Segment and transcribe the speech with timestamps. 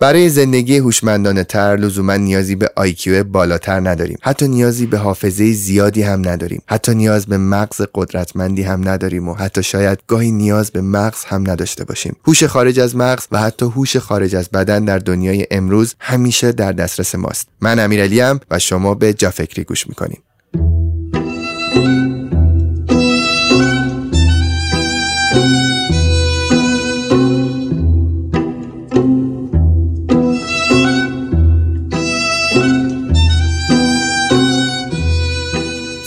[0.00, 4.18] برای زندگی هوشمندانه تر لزوما نیازی به آیکیو بالاتر نداریم.
[4.22, 6.62] حتی نیازی به حافظه زیادی هم نداریم.
[6.66, 11.50] حتی نیاز به مغز قدرتمندی هم نداریم و حتی شاید گاهی نیاز به مغز هم
[11.50, 12.16] نداشته باشیم.
[12.26, 16.72] هوش خارج از مغز و حتی هوش خارج از بدن در دنیای امروز همیشه در
[16.72, 17.48] دسترس ماست.
[17.60, 18.20] من امیرعلی
[18.50, 20.22] و شما به جا فکری گوش می‌کنیم.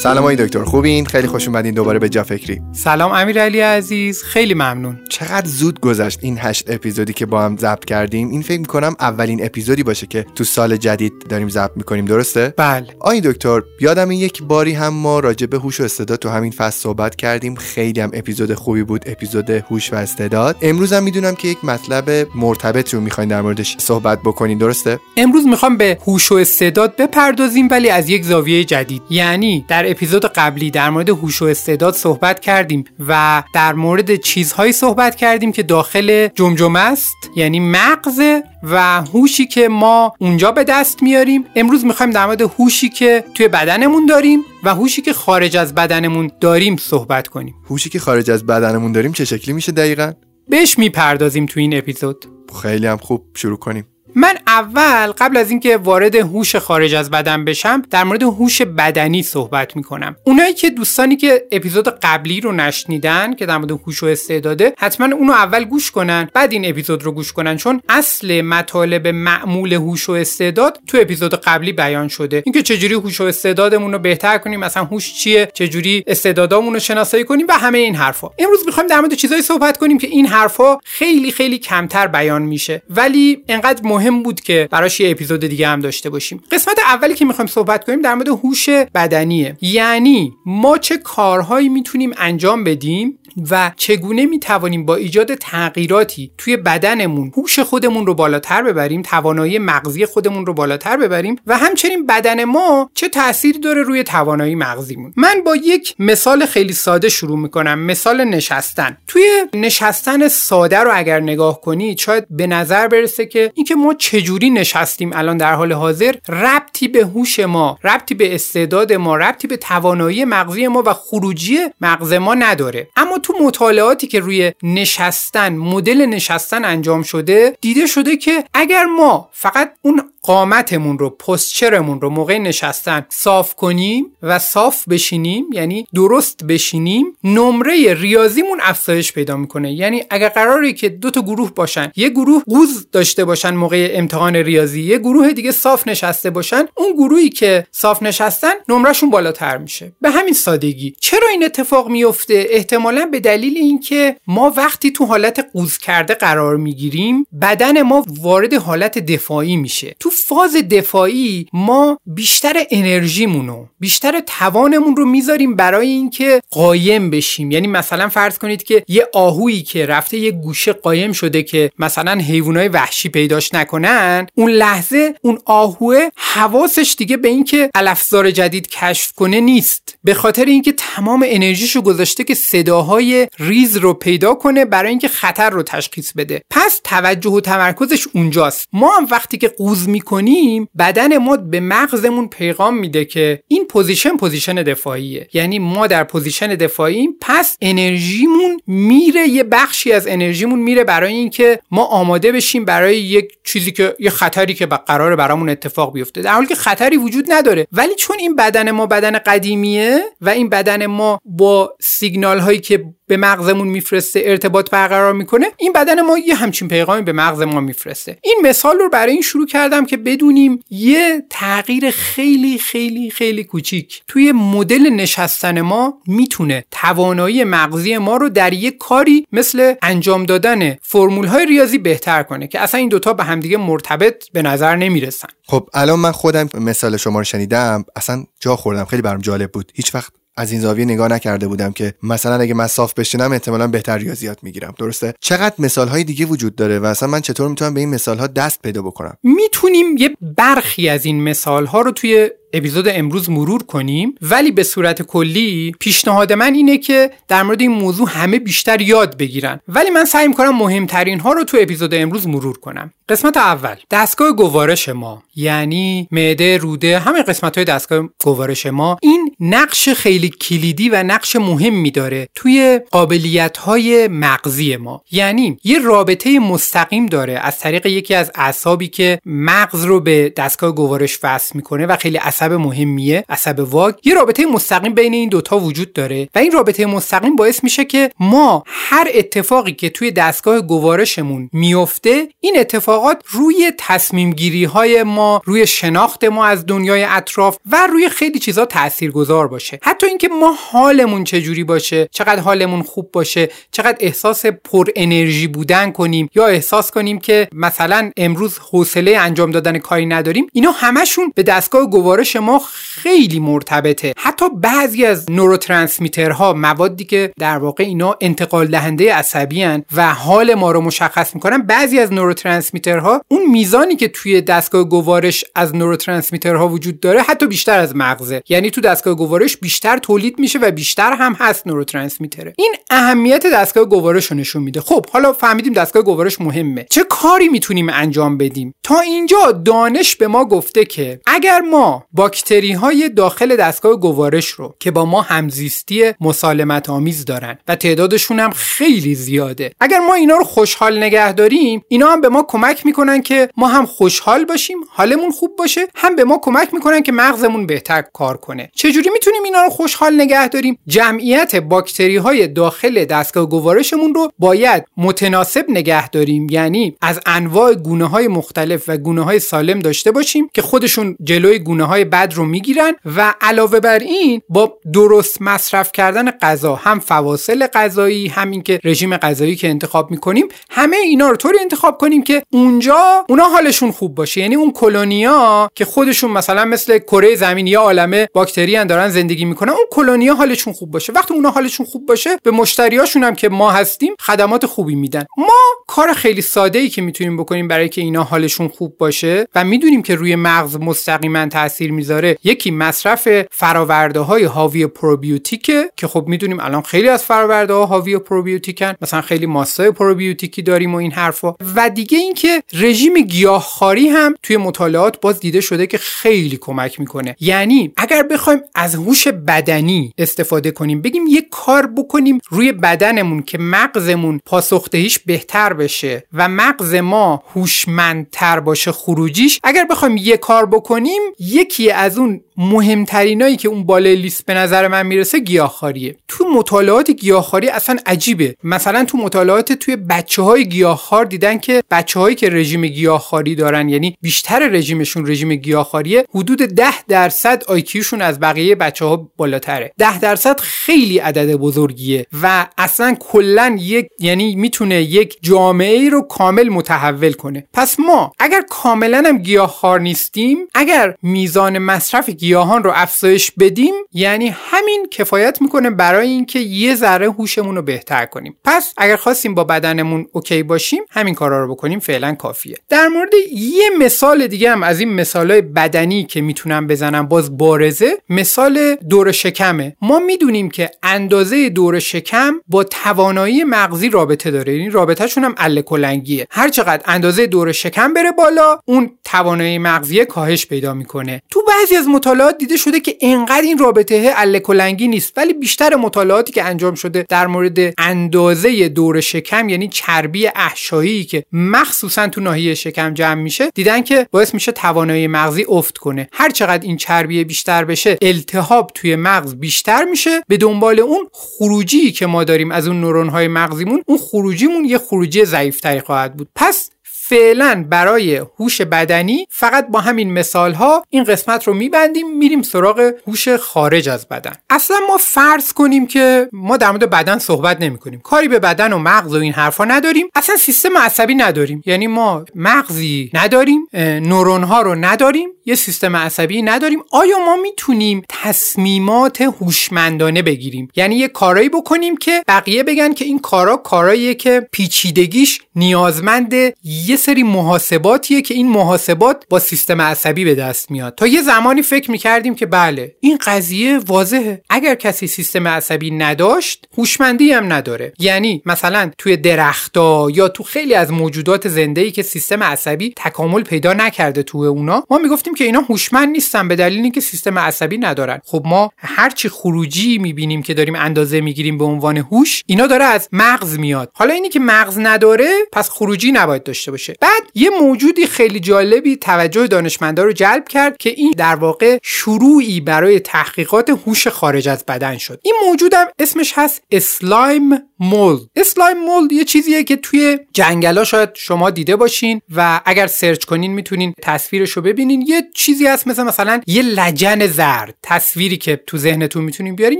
[0.04, 2.62] سلام های دکتر خوبین؟ خیلی خوش اومدین دوباره به جا فکری.
[2.72, 5.00] سلام امیرعلی عزیز خیلی ممنون.
[5.10, 9.46] چقدر زود گذشت این هشت اپیزودی که با هم ضبط کردیم؟ این فکر می‌کنم اولین
[9.46, 12.88] اپیزودی باشه که تو سال جدید داریم ضبط می‌کنیم درسته؟ بله.
[13.00, 16.80] آی دکتر یادم یک باری هم ما راجع به هوش و استعداد تو همین فصل
[16.80, 17.56] صحبت کردیم.
[17.56, 20.56] خیلی هم اپیزود خوبی بود اپیزود هوش و استعداد.
[20.62, 25.48] امروز هم می‌دونم که یک مطلب مرتبط رو می‌خواین در موردش صحبت بکنین درسته؟ امروز
[25.48, 29.02] می‌خوام به هوش و استعداد بپردازیم ولی از یک زاویه جدید.
[29.10, 34.72] یعنی در اپیزود قبلی در مورد هوش و استعداد صحبت کردیم و در مورد چیزهایی
[34.72, 38.22] صحبت کردیم که داخل جمجمه است یعنی مغز
[38.64, 41.46] و هوشی که ما اونجا به دست میاریم.
[41.56, 46.32] امروز می‌خوایم در مورد هوشی که توی بدنمون داریم و هوشی که خارج از بدنمون
[46.40, 47.56] داریم صحبت کنیم.
[47.70, 50.12] هوشی که خارج از بدنمون داریم چه شکلی میشه دقیقا؟
[50.50, 52.26] بهش می‌پردازیم تو این اپیزود.
[52.62, 53.93] خیلی هم خوب شروع کنیم.
[54.16, 59.24] من اول قبل از اینکه وارد هوش خارج از بدن بشم در مورد هوش بدنی
[59.24, 60.16] صحبت می‌کنم.
[60.24, 65.16] اونایی که دوستانی که اپیزود قبلی رو نشنیدن که در مورد هوش و استعداده حتما
[65.16, 70.10] اونو اول گوش کنن بعد این اپیزود رو گوش کنن چون اصل مطالب معمول هوش
[70.10, 72.44] و استعداد تو اپیزود قبلی بیان شده.
[72.46, 77.24] اینکه چجوری هوش و استعدادمون رو بهتر کنیم مثلا هوش چیه چجوری استعدادامون رو شناسایی
[77.24, 78.30] کنیم و همه این حرفا.
[78.40, 82.82] امروز می‌خوایم در مورد چیزایی صحبت کنیم که این حرفا خیلی خیلی کمتر بیان میشه.
[82.90, 86.44] ولی انقدر مهم مهم بود که براش یه اپیزود دیگه هم داشته باشیم.
[86.52, 89.58] قسمت اولی که می‌خوایم صحبت کنیم در مورد هوش بدنیه.
[89.62, 93.20] یعنی ما چه کارهایی می‌تونیم انجام بدیم
[93.52, 99.60] و چگونه می توانیم با ایجاد تغییراتی توی بدنمون هوش خودمون رو بالاتر ببریم توانایی
[99.60, 105.14] مغزی خودمون رو بالاتر ببریم و همچنین بدن ما چه تأثیری داره روی توانایی مغزیمون.
[105.18, 108.98] من با یک مثال خیلی ساده شروع می‌کنم مثال نشستن.
[109.08, 109.24] توی
[109.54, 115.12] نشستن ساده رو اگر نگاه کنید شاید به نظر برسه که اینکه ما چجوری نشستیم
[115.14, 120.26] الان در حال حاضر ربطی به هوش ما ربطی به استعداد ما ربطی به توانایی
[120.26, 122.88] مغزی ما و خروجی مغز ما نداره.
[122.96, 129.30] اما تو مطالعاتی که روی نشستن مدل نشستن انجام شده دیده شده که اگر ما
[129.32, 136.44] فقط اون قامتمون رو پستچرمون رو موقع نشستن صاف کنیم و صاف بشینیم یعنی درست
[136.44, 139.74] بشینیم نمره ریاضیمون افزایش پیدا می‌کنه.
[139.74, 144.36] یعنی اگر قراری که دو تا گروه باشن یه گروه قوز داشته باشن موقع امتحان
[144.36, 149.92] ریاضی یه گروه دیگه صاف نشسته باشن اون گروهی که صاف نشستن نمرهشون بالاتر میشه.
[150.02, 150.96] به همین سادگی.
[151.00, 156.58] چرا این اتفاق میفته احتمالا به دلیل اینکه ما وقتی تو حالت قوز کرده قرار
[156.58, 159.96] می‌گیریم بدن ما وارد حالت دفاعی میشه.
[160.00, 167.52] تو فاز دفاعی ما بیشتر انرژیمونو بیشتر توانمون رو می‌ذاریم برای اینکه قایم بشیم.
[167.52, 172.12] یعنی مثلا فرض کنید که یه آهویی که رفته یه گوشه قایم شده که مثلا
[172.12, 179.12] حیوانای وحشی پیداش نکنن اون لحظه اون آهوه حواسش دیگه به اینکه ابزار جدید کشف
[179.12, 179.98] کنه نیست.
[180.04, 185.50] به خاطر اینکه تمام انرژیشو گذاشته که صداهای ریز رو پیدا کنه برای اینکه خطر
[185.50, 186.42] رو تشخیص بده.
[186.50, 188.68] پس توجه و تمرکزش اونجاست.
[188.74, 194.18] ما هم وقتی که قوز می‌کنیم بدن ما به مغزمون پیغام میده که این position
[194.18, 195.28] position دفاعیه.
[195.34, 201.60] یعنی ما در position دفاعیم پس انرژیمون میره یه بخشی از انرژیمون میره برای اینکه
[201.72, 206.22] ما آماده بشیم برای یک چیزی که یه خطری که قراره برامون اتفاق بیفته.
[206.22, 207.68] در حالی که خطری وجود نداره.
[207.72, 212.86] ولی چون این بدن ما بدن قدیمیه و این بدن ما با سیگنال هایی که
[213.08, 217.60] به مغزمون میفرسته ارتباط برقرار می‌کنه این بدن ما یه همچین پیغامی به مغز ما
[217.60, 218.18] میفرسته.
[218.24, 224.04] این مثال رو برای این شروع کردم که بدونیم یه تغییر خیلی خیلی خیلی کوچیک
[224.08, 230.76] توی مدل نشستن ما می‌تونه توانایی مغزی ما رو در یک کاری مثل انجام دادن
[230.82, 235.28] فرمول های ریاضی بهتر کنه که اصلا این دوتا به همدیگه مرتبط به نظر نمی‌رسن.
[235.48, 237.86] خب الان من خودم مثال شما رو شنیدم.
[237.96, 238.86] اصلا جا خوردم.
[238.86, 239.72] خیلی برام جالب بود.
[239.76, 243.68] هیچ وقت از این زاویه نگاه نکرده بودم که مثلا اگه من صاف بشینم احتمالا
[243.68, 244.74] بهتر ریاضیات می‌گیرم.
[244.78, 248.18] درسته؟ چقدر مثال های دیگه وجود داره و اصلا من چطور می‌تونم به این مثال
[248.18, 253.30] ها دست پیدا بکنم؟ می‌تونیم یه برخی از این مثال ها رو توی اپیزود امروز
[253.30, 254.16] مرور کنیم.
[254.22, 259.18] ولی به صورت کلی پیشنهاد من اینه که در مورد این موضوع همه بیشتر یاد
[259.18, 259.60] بگیرن.
[259.68, 262.92] ولی من سعی می‌کنم مهمترین ها رو تو اپیزود امروز مرور کنم.
[263.10, 265.24] قسمت اول دستگاه گوارش ما.
[265.36, 268.98] یعنی معده روده همه قسمت های دستگاه گوارش ما.
[269.02, 275.02] این نقش خیلی کلیدی و نقش مهمی داره توی قابلیت های مغزی ما.
[275.12, 280.76] یعنی یه رابطه مستقیم داره از طریق یکی از اعصابی که مغز رو به دستگاه
[280.76, 285.60] گوارش وصل می‌کنه و خیلی عصب مهمیه عصب واگ یه رابطه مستقیم بین این دوتا
[285.60, 290.62] وجود داره و این رابطه مستقیم باعث میشه که ما هر اتفاقی که توی دستگاه
[290.62, 297.58] گوارشمون میفته این اتفاقات روی تصمیم گیری های ما روی شناخت ما از دنیای اطراف
[297.72, 299.80] و روی خیلی چیزا تاثیرگذار باشه.
[299.82, 305.92] حتی اینکه ما حالمون چجوری باشه چقدر حالمون خوب باشه چقدر احساس پر انرژی بودن
[305.92, 311.44] کنیم یا احساس کنیم که مثلا امروز حوصله انجام دادن کاری نداریم اینا همشون به
[311.44, 314.14] دستگاه گوارش ما خیلی مرتبطه.
[314.18, 319.64] حتی بعضی از نوروترانسمیترها موادی که در واقع اینا انتقال دهنده عصبی
[319.96, 325.46] و حال ما رو مشخص می‌کنن بعضی از نوروترانسمیترها اون میزانی که توی دستگاه گوارش
[325.56, 328.44] از نوروترانسمیترها وجود داره حتی بیشتر از مغزه.
[328.50, 332.54] یعنی تو دستگاه گوارش بیشتر تولید میشه و بیشتر هم هست نوروترانسمیتره.
[332.58, 334.82] این اهمیت دستگاه گوارش رو نشون میده.
[334.82, 336.86] خب حالا فهمیدیم دستگاه گوارش مهمه.
[336.90, 342.72] چه کاری می‌تونیم انجام بدیم؟ تا اینجا دانش به ما گفته که اگر ما باکتری
[342.72, 348.52] های داخل دستگاه گوارش رو که با ما همزیستی مسالمت آمیز دارن و تعدادشون هم
[348.52, 349.72] خیلی زیاده.
[349.80, 353.68] اگر ما اینا رو خوشحال نگه داریم اینا هم به ما کمک می‌کنن که ما
[353.68, 358.38] هم خوشحال باشیم حالمون خوب باشه هم به ما کمک می‌کنن که مغزمون بهتر کار
[358.38, 358.70] کنه.
[358.76, 364.84] چجوری می‌تونیم اینا رو خوشحال نگه داریم؟ جمعیت باکتری های داخل دستگاه گوارشمون رو باید
[364.98, 366.48] متناسب نگه داریم.
[366.50, 371.60] یعنی از انواع گونه های مختلف و گونه های سالم داشته باشیم که خودشون جلوی
[371.60, 377.00] گونه های بد رو می‌گیرن و علاوه بر این با درست مصرف کردن غذا هم
[377.00, 382.24] فواصل غذایی هم اینکه رژیم غذایی که انتخاب می‌کنیم همه اینا رو طوری انتخاب کنیم
[382.24, 384.42] که اونجا اونا حالشون خوب باشه.
[384.42, 389.70] یعنی اون کلونیا که خودشون مثلا مثل کره زمین یا عالمه باکتری دارن زندگی می‌کنن
[389.70, 391.14] اون کلونیا حالشون خوب باشه.
[391.14, 395.26] وقتی اونا حالشون خوب باشه به مشتریاشون هم که ما هستیم خدمات خوبی میدن.
[395.38, 395.54] ما
[395.88, 400.02] کار خیلی ساده ای که می‌تونیم بکنیم برای که اینا حالشون خوب باشه و می‌دونیم
[400.02, 402.38] که روی مغز مستقیما تاثیر می‌ذاره.
[402.44, 408.18] یکی مصرف فراورده های حاوی پروبیوتیکه که خب می‌دونیم الان خیلی از فراورده ها حاوی
[408.18, 408.94] پروبیوتیکن.
[409.02, 411.54] مثلا خیلی ماستای پروبیوتیکی داریم و این حرفا.
[411.76, 417.36] و دیگه اینکه رژیم گیاهخواری هم توی مطالعات باز دیده شده که خیلی کمک می‌کنه.
[417.40, 423.58] یعنی اگر بخوایم از هوش بدنی استفاده کنیم بگیم یه کار بکنیم روی بدنمون که
[423.58, 431.22] مغزمون پاسخدهیش بهتر بشه و مغز ما هوشمندتر باشه خروجیش اگر بخوایم یه کار بکنیم
[431.40, 436.16] یکی از اون مهمترینایی که اون بالای لیست به نظر من می‌رسه گیاهخواریه.
[436.28, 438.56] تو مطالعات گیاهخواری اصلا عجیبه.
[438.64, 443.90] مثلا تو مطالعات توی بچه های گیاهخوار دیدن که بچه هایی که رژیم گیاهخواری دارن
[443.90, 449.92] یعنی بیشتر رژیمشون رژیم گیاهخواریه حدود 10 درصد آیکیوشون از بقیه بچه ها بالاتره.
[449.98, 456.70] 10 درصد خیلی عدد بزرگیه و اصلا کلا یک یعنی می‌تونه یک جامعه رو کامل
[456.70, 457.68] متحول کنه.
[457.74, 464.56] پس ما اگر کاملا هم گیاهخوار نیستیم اگر میزان مصرف گیاهان رو افزایش بدیم یعنی
[464.56, 468.58] همین کفایت می‌کنه برای اینکه یه ذره هوشمون رو بهتر کنیم.
[468.64, 472.78] پس اگر خواستیم با بدنمون اوکی باشیم همین کارا رو بکنیم فعلا کافیه.
[472.90, 478.18] در مورد یه مثال دیگه هم از این مثالهای بدنی که می‌تونم بزنم باز بارزه
[478.30, 479.96] مثال دور شکمه.
[480.02, 485.82] ما می‌دونیم که اندازه دور شکم با توانایی مغزی رابطه داره این رابطهشون هم اله
[485.82, 486.48] کلنگیه.
[486.52, 491.42] هر چقدر اندازه دور شکم بره بالا اون توانایی مغزی کاهش پیدا می‌کنه.
[491.52, 495.96] تو بعضی از مطالعات دیده شده که انقدر این رابطه اله کلنگی نیست ولی بیشتر
[495.96, 502.42] مطالعاتی که انجام شده در مورد اندازه دور شکم یعنی چربی احشایی که مخصوصا تو
[502.42, 506.30] ناحیه شکم جمع میشه دیدن که باعث میشه توانایی مغزی افت کنه.
[506.34, 510.44] هر چقدر این چربی بیشتر بشه التهاب توی مغز بیشتر میشه.
[510.48, 514.98] به دنبال اون خروجی که ما داریم از اون نورون های مغزیمون اون خروجیمون یه
[514.98, 516.48] خروجی ضعیفتری خواهد بود.
[516.56, 516.90] پس
[517.34, 523.12] فعلا برای هوش بدنی فقط با همین مثال ها این قسمت رو میبندیم میریم سراغ
[523.28, 524.54] هوش خارج از بدن.
[524.70, 528.94] اصلا ما فرض کنیم که ما در مورد بدن صحبت نمی کنیم کاری به بدن
[528.94, 530.28] و مغز و این حرفا نداریم.
[530.36, 531.84] اصلا سیستم عصبی نداریم.
[531.86, 533.88] یعنی ما مغزی نداریم
[534.22, 537.00] نورون ها رو نداریم یه سیستم عصبی نداریم.
[537.12, 543.40] آیا ما می‌تونیم تصمیمات هوشمندانه بگیریم؟ یعنی یه کارایی بکنیم که بقیه بگن که این
[543.40, 550.56] کارا کاراییه که پیچیدگیش نیازمند یه سری محاسباتیه که این محاسبات با سیستم عصبی به
[550.56, 551.16] دست میاد.
[551.16, 554.62] تا یه زمانی فکر می‌کردیم که بله این قضیه واضحه.
[554.70, 558.14] اگر کسی سیستم عصبی نداشت هوشمندی هم نداره.
[558.20, 563.64] یعنی مثلا توی درختا یا تو خیلی از موجودات زنده ای که سیستم عصبی تکامل
[563.64, 567.98] پیدا نکرده تو اونا ما می‌گفتیم که اینا هوشمند نیستن به دلیل اینکه سیستم عصبی
[567.98, 568.40] ندارن.
[568.46, 573.30] خب ما هرچی خروجی می‌بینیم که داریم اندازه می‌گیریم به عنوان هوش اینا داره از
[573.32, 574.12] مغز میاد.
[574.14, 577.03] حالا اینی که مغز نداره پس خروجی نباید داشته باشه.
[577.10, 582.82] بعد یه موجودی خیلی جالبی توجه دانشمندا رو جلب کرد که این در واقع شروعی
[582.82, 585.40] برای تحقیقات هوش خارج از بدن شد.
[585.44, 591.70] این موجودم اسمش هست slime mold slime mold یه چیزیه که توی جنگلا شاید شما
[591.70, 595.22] دیده باشین و اگر سرچ کنین می‌تونین تصویرش رو ببینین.
[595.22, 597.96] یه چیزی هست مثل مثلا یه لجن زرد.
[598.04, 600.00] تصویری که تو ذهنتون می‌تونین بیارین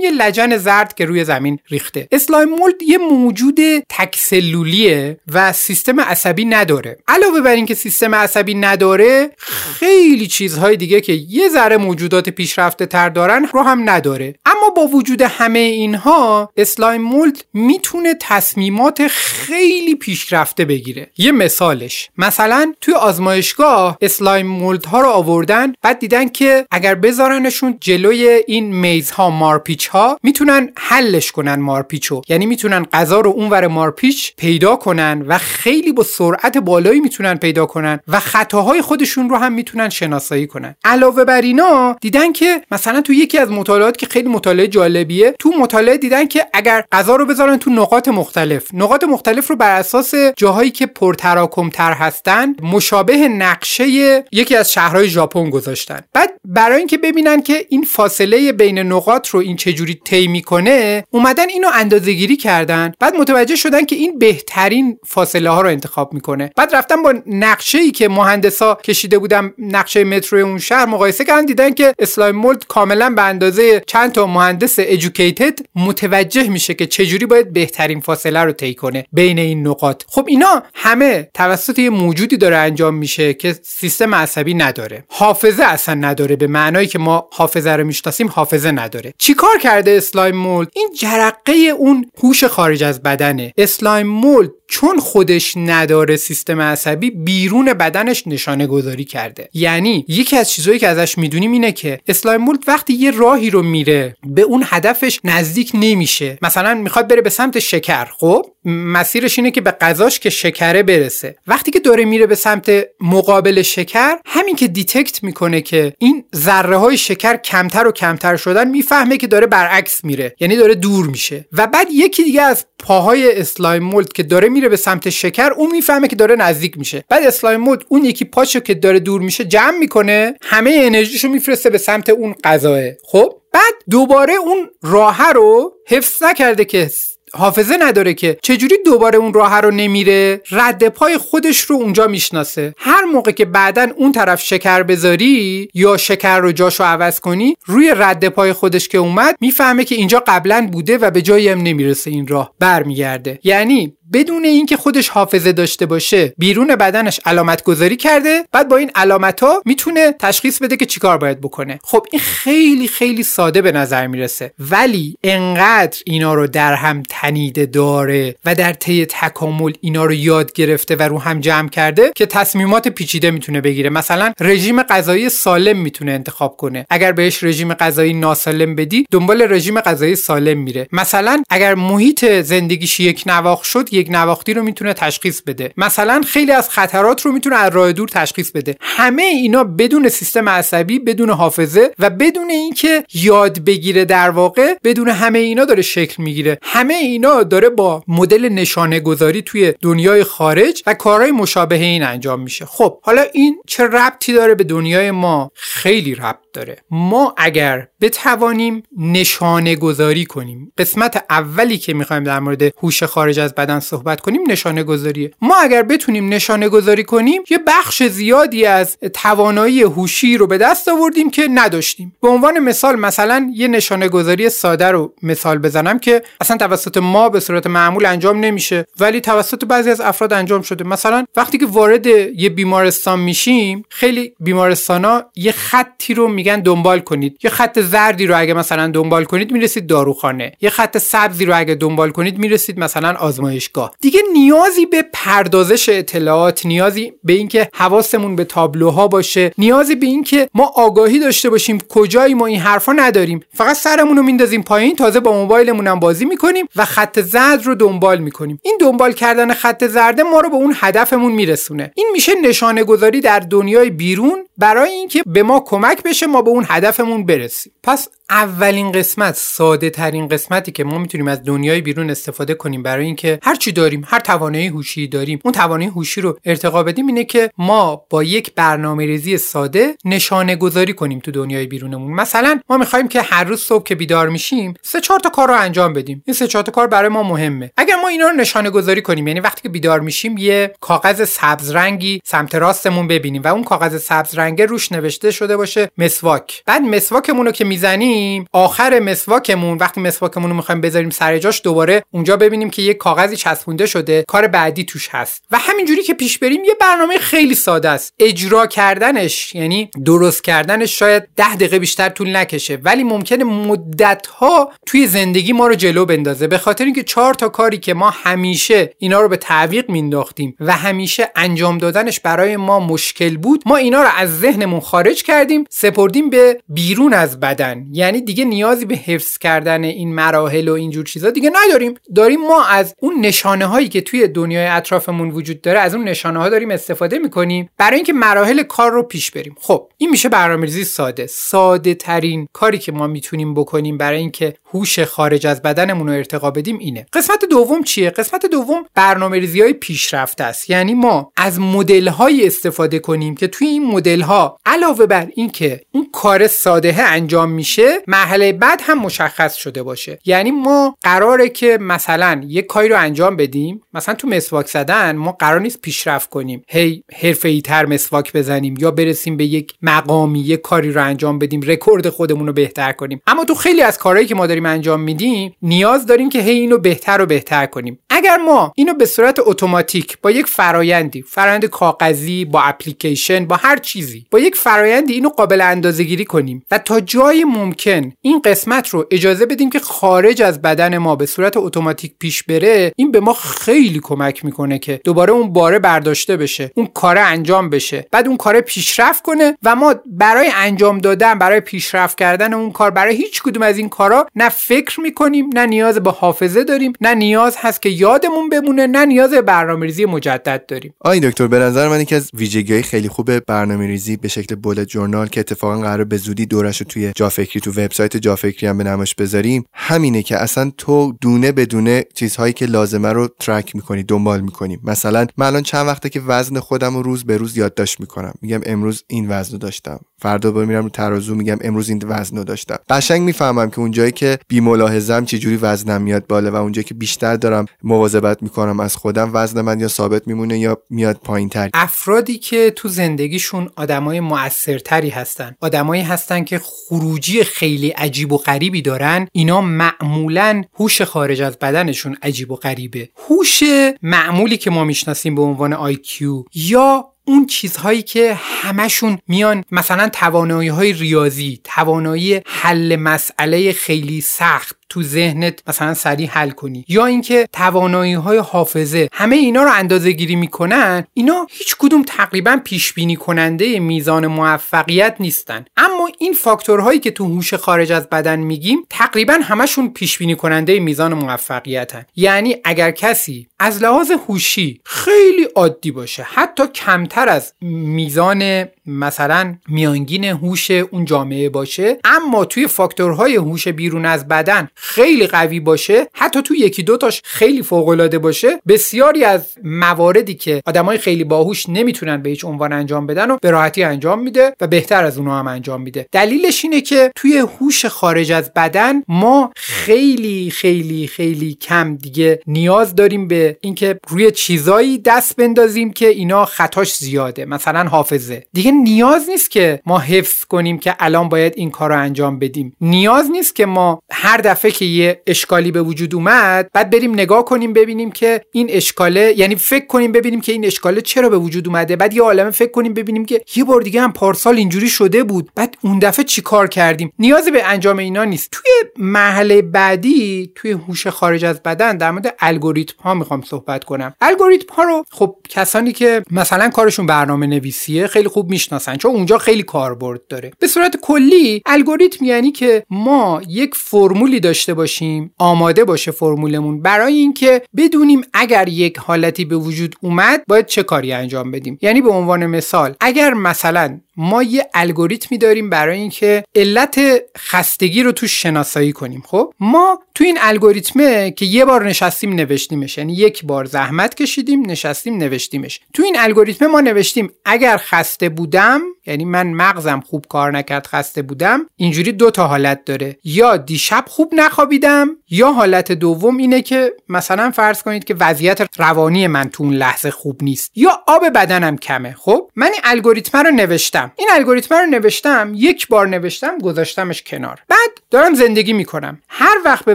[0.00, 2.08] یه لجن زرد که روی زمین ریخته.
[2.12, 6.93] slime mold یه موجود تک‌سلولیه و سیستم عصبی نداره.
[7.08, 9.30] علاوه بر اینکه سیستم عصبی نداره
[9.78, 14.34] خیلی چیزهای دیگه که یه ذره موجودات پیشرفته تر دارن رو هم نداره.
[14.70, 21.10] با وجود همه اینها اسلایم مولد می‌تونه تصمیمات خیلی پیشرفته بگیره.
[21.18, 22.10] یه مثالش.
[22.18, 28.74] مثلا توی آزمایشگاه اسلایم مولد ها رو آوردن بعد دیدن که اگر بذارنشون جلوی این
[28.74, 32.22] میزها مارپیچ ها می‌تونن حلش کنن مارپیچو.
[32.28, 37.66] یعنی می‌تونن غذا رو اونور مارپیچ پیدا کنن و خیلی با سرعت بالایی می‌تونن پیدا
[37.66, 40.76] کنن و خطاهای خودشون رو هم می‌تونن شناسایی کنن.
[40.84, 45.34] علاوه بر اینا دیدن که مثلا تو یکی از مطالعات که خیلی مطالعه جالبیه.
[45.38, 48.66] تو مطالعه دیدن که اگر غذا رو بذارن تو نقاط مختلف.
[48.72, 53.84] نقاط مختلف رو بر اساس جاهایی که پرتراکم تر هستن مشابه نقشه
[54.32, 56.00] یکی از شهرهای ژاپن گذاشتن.
[56.12, 61.48] بعد برای اینکه ببینن که این فاصله بین نقاط رو این چجوری طی می‌کنه اومدن
[61.48, 62.92] اینو اندازه گیری کردن.
[63.00, 66.50] بعد متوجه شدن که این بهترین فاصله ها رو انتخاب می‌کنه.
[66.56, 71.44] بعد رفتن با نقشه ای که مهندسا کشیده بودن نقشه مترو اون شهر مقایسه کردن
[71.44, 77.26] دیدن که اسلایم مولد کاملا به اندازه چند تا مهندس ادوکیتد متوجه میشه که چجوری
[77.26, 80.02] باید بهترین فاصله رو طی کنه بین این نقاط.
[80.08, 85.04] خب اینا همه توسط یه موجودی داره انجام میشه که سیستم عصبی نداره.
[85.08, 89.14] حافظه اصلا نداره به معنایی که ما حافظه رو می‌شناسیم حافظه نداره.
[89.18, 93.52] چیکار کرده slime mold این جرقه اون هوش خارج از بدنه.
[93.58, 99.48] slime mold چون خودش نداره سیستم عصبی بیرون بدنش نشانه گذاری کرده.
[99.54, 103.62] یعنی یکی از چیزهایی که ازش می‌دونیم اینه که slime mold وقتی یه راهی رو
[103.62, 106.38] میره به اون هدفش نزدیک نمیشه.
[106.42, 108.04] مثلا می‌خواد بره به سمت شکر.
[108.04, 111.36] خب مسیرش اینه که به غذاش که شکره برسه.
[111.46, 116.76] وقتی که داره میره به سمت مقابل شکر همین که detect می‌کنه که این ذره
[116.76, 120.34] های شکر کمتر و کمتر شدن می‌فهمه که داره برعکس میره.
[120.40, 121.48] یعنی داره دور میشه.
[121.52, 125.70] و بعد یکی دیگه از پاهای slime mold که داره میره به سمت شکر اون
[125.70, 127.04] می‌فهمه که داره نزدیک میشه.
[127.08, 131.70] بعد اسلایم مولد اون یکی پاشو که داره دور میشه جمع می‌کنه همه انرژیشو میفرسته
[131.70, 132.80] به سمت اون غذاه.
[133.06, 136.90] خب بعد دوباره اون راه رو حفظ نکرده که
[137.34, 142.74] حافظه نداره که چجوری دوباره اون راه رو نمیره رد پای خودش رو اونجا می‌شناسه.
[142.78, 147.92] هر موقع که بعدا اون طرف شکر بذاری یا شکر رو جاشو عوض کنی روی
[147.96, 152.10] رد پای خودش که اومد می‌فهمه که اینجا قبلا بوده و به جایی هم نمی‌رسه
[152.10, 152.54] این راه.
[152.58, 153.38] برمیگرده.
[153.44, 158.90] یعنی بدون اینکه خودش حافظه داشته باشه بیرون بدنش علامت گذاری کرده بعد با این
[158.94, 161.78] علامت ها می‌تونه تشخیص بده که چیکار باید بکنه.
[161.84, 164.52] خب این خیلی خیلی ساده به نظر می‌رسه.
[164.58, 170.52] ولی انقدر اینا رو در هم تنیده داره و در طی تکامل اینا رو یاد
[170.52, 173.90] گرفته و رو هم جمع کرده که تصمیمات پیچیده می‌تونه بگیره.
[173.90, 176.86] مثلا رژیم غذایی سالم می‌تونه انتخاب کنه.
[176.90, 180.88] اگر بهش رژیم غذایی ناسالم بدی دنبال رژیم غذایی سالم میره.
[180.92, 185.72] مثلا اگر محیط زندگیش یک نواخ شد یک نواختی رو می‌تونه تشخیص بده.
[185.76, 188.76] مثلا خیلی از خطرات رو می‌تونه از راه دور تشخیص بده.
[188.80, 195.08] همه اینا بدون سیستم عصبی بدون حافظه و بدون اینکه یاد بگیره در واقع بدون
[195.08, 196.58] همه اینا داره شکل می‌گیره.
[196.62, 202.40] همه اینا داره با مدل نشانه گذاری توی دنیای خارج و کارهای مشابه این انجام
[202.40, 202.64] میشه.
[202.64, 206.76] خب حالا این چه ربطی داره به دنیای ما؟ خیلی ربط داره.
[206.90, 213.54] ما اگر بتوانیم نشانه گذاری کنیم قسمت اولی که می‌خوایم در مورد هوش خارج از
[213.54, 218.98] بدن صحبت کنیم نشانه گذاریه ما اگر بتونیم نشانه گذاری کنیم یه بخش زیادی از
[218.98, 222.16] توانایی هوشی رو به دست آوردیم که نداشتیم.
[222.22, 227.28] به عنوان مثال مثلا یه نشانه گذاری ساده رو مثال بزنم که اصلا توسط ما
[227.28, 230.84] به صورت معمول انجام نمیشه ولی توسط بعضی از افراد انجام شده.
[230.84, 237.38] مثلا وقتی که وارد یه بیمارستان میشیم خیلی بیمارستان یه خطی رو میگن دنبال کنید.
[237.44, 240.52] یه خط زردی رو اگه مثلا دنبال کنید می‌رسید داروخانه.
[240.60, 243.94] یه خط سبزی رو اگه دنبال کنید می‌رسید مثلا آزمایشگاه.
[244.00, 250.48] دیگه نیازی به پردازش اطلاعات نیازی به اینکه حواسمون به تابلوها باشه نیازی به اینکه
[250.54, 253.40] ما آگاهی داشته باشیم کجایی ما این حرفا نداریم.
[253.54, 257.74] فقط سرمون رو میندازیم پایین تازه با موبایلمون هم بازی می‌کنیم و خط زرد رو
[257.74, 258.58] دنبال می‌کنیم.
[258.62, 261.92] این دنبال کردن خط زرد ما رو به اون هدفمون میرسونه.
[261.96, 266.50] این میشه نشانه گذاری در دنیای بیرون برای اینکه به ما کمک بشه ما به
[266.50, 267.72] اون هدفمون برسیم.
[267.82, 273.06] پس اولین قسمت ساده ترین قسمتی که ما می‌تونیم از دنیای بیرون استفاده کنیم برای
[273.06, 277.24] اینکه هر چی داریم هر توانایی هوشی داریم اون توانایی هوشی رو ارتقا بدیم اینه
[277.24, 282.12] که ما با یک برنامه ریزی ساده نشانه گذاری کنیم تو دنیای بیرونمون.
[282.12, 285.54] مثلا ما می‌خوایم که هر روز صبح که بیدار میشیم سه چهار تا کار رو
[285.54, 286.22] انجام بدیم.
[286.26, 287.70] این سه چهار تا کار برای ما مهمه.
[287.76, 291.70] اگر ما اینا رو نشانه گذاری کنیم یعنی وقتی که بیدار میشیم یه کاغذ سبز
[291.70, 296.62] رنگی سمت راستمون ببینیم و اون کاغذ سبز رنگه روش نوشته شده باشه مسواک.
[296.66, 298.13] بعد مسواکمون رو که می‌زنیم
[298.52, 303.36] آخر مسواکمون وقتی مسواکمون رو می‌خوایم بذاریم سر جاش دوباره اونجا ببینیم که یه کاغذی
[303.36, 304.24] چسبونده شده.
[304.28, 305.44] کار بعدی توش هست.
[305.50, 308.14] و همینجوری که پیش بریم یه برنامه خیلی ساده است.
[308.18, 312.78] اجرا کردنش یعنی درست کردنش شاید ده دقیقه بیشتر طول نکشه.
[312.82, 316.46] ولی ممکنه مدت ها توی زندگی ما رو جلو بندازه.
[316.46, 320.72] به خاطر اینکه چهار تا کاری که ما همیشه اینا رو به تعویق مینداختیم و
[320.72, 326.30] همیشه انجام دادنش برای ما مشکل بود ما اینا رو از ذهنمون خارج کردیم سپردیم
[326.30, 327.86] به بیرون از بدن.
[328.04, 331.94] یعنی دیگه نیازی به حفظ کردن این مراحل و اینجور چیزا دیگه نداریم.
[332.14, 336.38] داریم ما از اون نشانه هایی که توی دنیای اطرافمون وجود داره از اون نشانه
[336.38, 339.54] ها داریم استفاده می‌کنیم برای اینکه مراحل کار رو پیش بریم.
[339.60, 341.26] خب این میشه برنامه‌ریزی ساده.
[341.26, 346.50] ساده ترین کاری که ما می‌تونیم بکنیم برای اینکه هوش خارج از بدنمون رو ارتقا
[346.50, 347.06] بدیم اینه.
[347.12, 350.70] قسمت دوم چیه؟ قسمت دوم برنامه‌ریزی های پیشرفته است.
[350.70, 355.80] یعنی ما از مدل های استفاده کنیم که توی این مدل ها علاوه بر اینکه
[355.92, 360.18] اون کار ساده انجام میشه مرحله بعد هم مشخص شده باشه.
[360.24, 365.32] یعنی ما قراره که مثلا یک کاری رو انجام بدیم مثلا تو مسواک زدن ما
[365.32, 366.62] قرار نیست پیشرفت کنیم.
[366.68, 371.60] هی حرفه‌ای تر مسواک بزنیم یا برسیم به یک مقامی یک کاری رو انجام بدیم
[371.60, 373.20] رکورد خودمون رو بهتر کنیم.
[373.26, 376.78] اما تو خیلی از کارهایی که ما داریم انجام میدیم نیاز داریم که هی اینو
[376.78, 377.98] بهتر و بهتر کنیم.
[378.16, 383.76] اگر ما اینو به صورت اتوماتیک با یک فرایندی فرایند کاغذی با اپلیکیشن با هر
[383.76, 389.06] چیزی با یک فرایندی اینو قابل اندازه‌گیری کنیم و تا جای ممکن این قسمت رو
[389.10, 393.32] اجازه بدیم که خارج از بدن ما به صورت اتوماتیک پیش بره این به ما
[393.32, 398.06] خیلی کمک می‌کنه که دوباره اون باره برداشته بشه اون کار انجام بشه.
[398.10, 402.90] بعد اون کار پیشرفت کنه و ما برای انجام دادن برای پیشرفت کردن اون کار
[402.90, 407.14] برای هیچ کدوم از این کارا نه فکر می‌کنیم نه نیاز به حافظه داریم نه
[407.14, 410.94] نیاز هست که یادمون بمونه نه نیاز برنامه‌ریزی مجدد داریم.
[411.00, 415.26] آی دکتر به نظر من یکی از ویژگی‌های خیلی خوب برنامه‌ریزی به شکل بولت جورنال
[415.26, 419.14] که اتفاقا قرار به زودی دورش رو توی جافکری تو وبسایت جافکری هم به نمایش
[419.14, 424.40] بذاریم همینه که اصلا تو دونه به دونه چیزهایی که لازمه رو ترک می‌کنی دنبال
[424.40, 424.78] می‌کنی.
[424.84, 428.34] مثلا من الان چند وقته که وزن خودم رو روز به روز یادداشت می‌کنم.
[428.42, 430.00] میگم امروز این وزن داشتم.
[430.24, 432.76] فردا با میرم رو ترازو میگم امروز این وزن رو داشتم.
[432.88, 437.36] قشنگ می‌فهمم که اونجایی که بی ملاحظم چجوری وزنم میاد بالا و اونجایی که بیشتر
[437.36, 442.38] دارم مواظبت می‌کنم از خودم وزن من یا ثابت میمونه یا میاد پایین تر افرادی
[442.38, 449.28] که تو زندگیشون آدمای موثرتری هستن آدمایی هستن که خروجی خیلی عجیب و غریبی دارن
[449.32, 453.08] اینا معمولا هوش خارج از بدنشون عجیب و غریبه.
[453.28, 453.62] هوش
[454.02, 456.22] معمولی که ما می‌شناسیم به عنوان IQ
[456.54, 464.83] یا اون چیزهایی که همشون میان مثلا توانایی های ریاضی توانایی حل مسئله خیلی سخت
[464.88, 466.84] تو ذهنت مثلا سریع حل کنی.
[466.88, 472.60] یا اینکه توانایی های حافظه همه اینا رو اندازه گیری می‌کنن اینا هیچ کدوم تقریبا
[472.64, 475.64] پیش بینی کننده میزان موفقیت نیستن.
[475.76, 480.80] اما این فاکتورهایی که تو هوش خارج از بدن میگیم تقریبا همشون پیش بینی کننده
[480.80, 482.04] میزان موفقیتن.
[482.16, 490.24] یعنی اگر کسی از لحاظ هوشی خیلی عادی باشه حتی کمتر از میزان مثلا میانگین
[490.24, 496.42] هوش اون جامعه باشه اما توی فاکتورهای هوش بیرون از بدن خیلی قوی باشه حتی
[496.42, 502.22] تو یکی دوتاش خیلی فوق العاده باشه بسیاری از مواردی که آدمای خیلی باهوش نمی‌تونن
[502.22, 505.46] به هیچ عنوان انجام بدن و به راحتی انجام میده و بهتر از اونها هم
[505.46, 506.06] انجام میده.
[506.12, 512.94] دلیلش اینه که توی هوش خارج از بدن ما خیلی خیلی خیلی کم دیگه نیاز
[512.94, 517.44] داریم به اینکه روی چیزایی دست بندازیم که اینا خطاش زیاده.
[517.44, 518.46] مثلا حافظه.
[518.52, 522.76] دیگه نیاز نیست که ما حفظ کنیم که الان باید این کار رو انجام بدیم.
[522.80, 527.44] نیاز نیست که ما هر دفعه که یه اشکالی به وجود اومد بعد بریم نگاه
[527.44, 531.68] کنیم ببینیم که این اشکاله یعنی فکر کنیم ببینیم که این اشکاله چرا به وجود
[531.68, 531.96] اومده.
[531.96, 535.50] بعد یه عالمه فکر کنیم ببینیم که یه بار دیگه هم پارسال اینجوری شده بود.
[535.54, 538.48] بعد اون دفعه چیکار کردیم؟ نیازی به انجام اینا نیست.
[538.52, 544.14] توی مرحله بعدی توی هوش خارج از بدن در مورد الگوریتم ها می‌خوام صحبت کنم.
[544.20, 549.38] الگوریتم ها رو خب کسانی که مثلا کارشون برنامه نویسیه خیلی خوب می‌شناسن چون اونجا
[549.38, 550.50] خیلی کاربرد داره.
[550.58, 556.82] به صورت کلی الگوریتم یعنی که ما یک فرمولی داشته باشیم آماده باشه فرمولمون.
[556.82, 561.78] برای اینکه بدونیم اگر یک حالتی به وجود اومد باید چه کاری انجام بدیم.
[561.82, 567.00] یعنی به عنوان مثال اگر مثلا ما یه الگوریتمی داریم برای اینکه علت
[567.38, 572.98] خستگی رو توش شناسایی کنیم خب؟ ما تو این الگوریتمه که یه بار نشستیم نوشتیمش.
[572.98, 575.80] یعنی یک بار زحمت کشیدیم نشستیم نوشتیمش.
[575.92, 581.22] تو این الگوریتم ما نوشتیم اگر خسته بودم یعنی من مغزم خوب کار نکرد خسته
[581.22, 583.18] بودم اینجوری دو تا حالت داره.
[583.24, 589.26] یا دیشب خوب نخوابیدم یا حالت دوم اینه که مثلا فرض کنید که وضعیت روانی
[589.26, 593.50] من تو اون لحظه خوب نیست یا آب بدنم کمه خب؟ من این الگوریتم رو
[593.50, 594.12] نوشتم.
[594.16, 597.60] این الگوریتم رو نوشتم یک بار نوشتم گذاشتمش کنار.
[597.68, 599.18] بعد دارم زندگی می‌کنم.
[599.28, 599.94] هر وقت به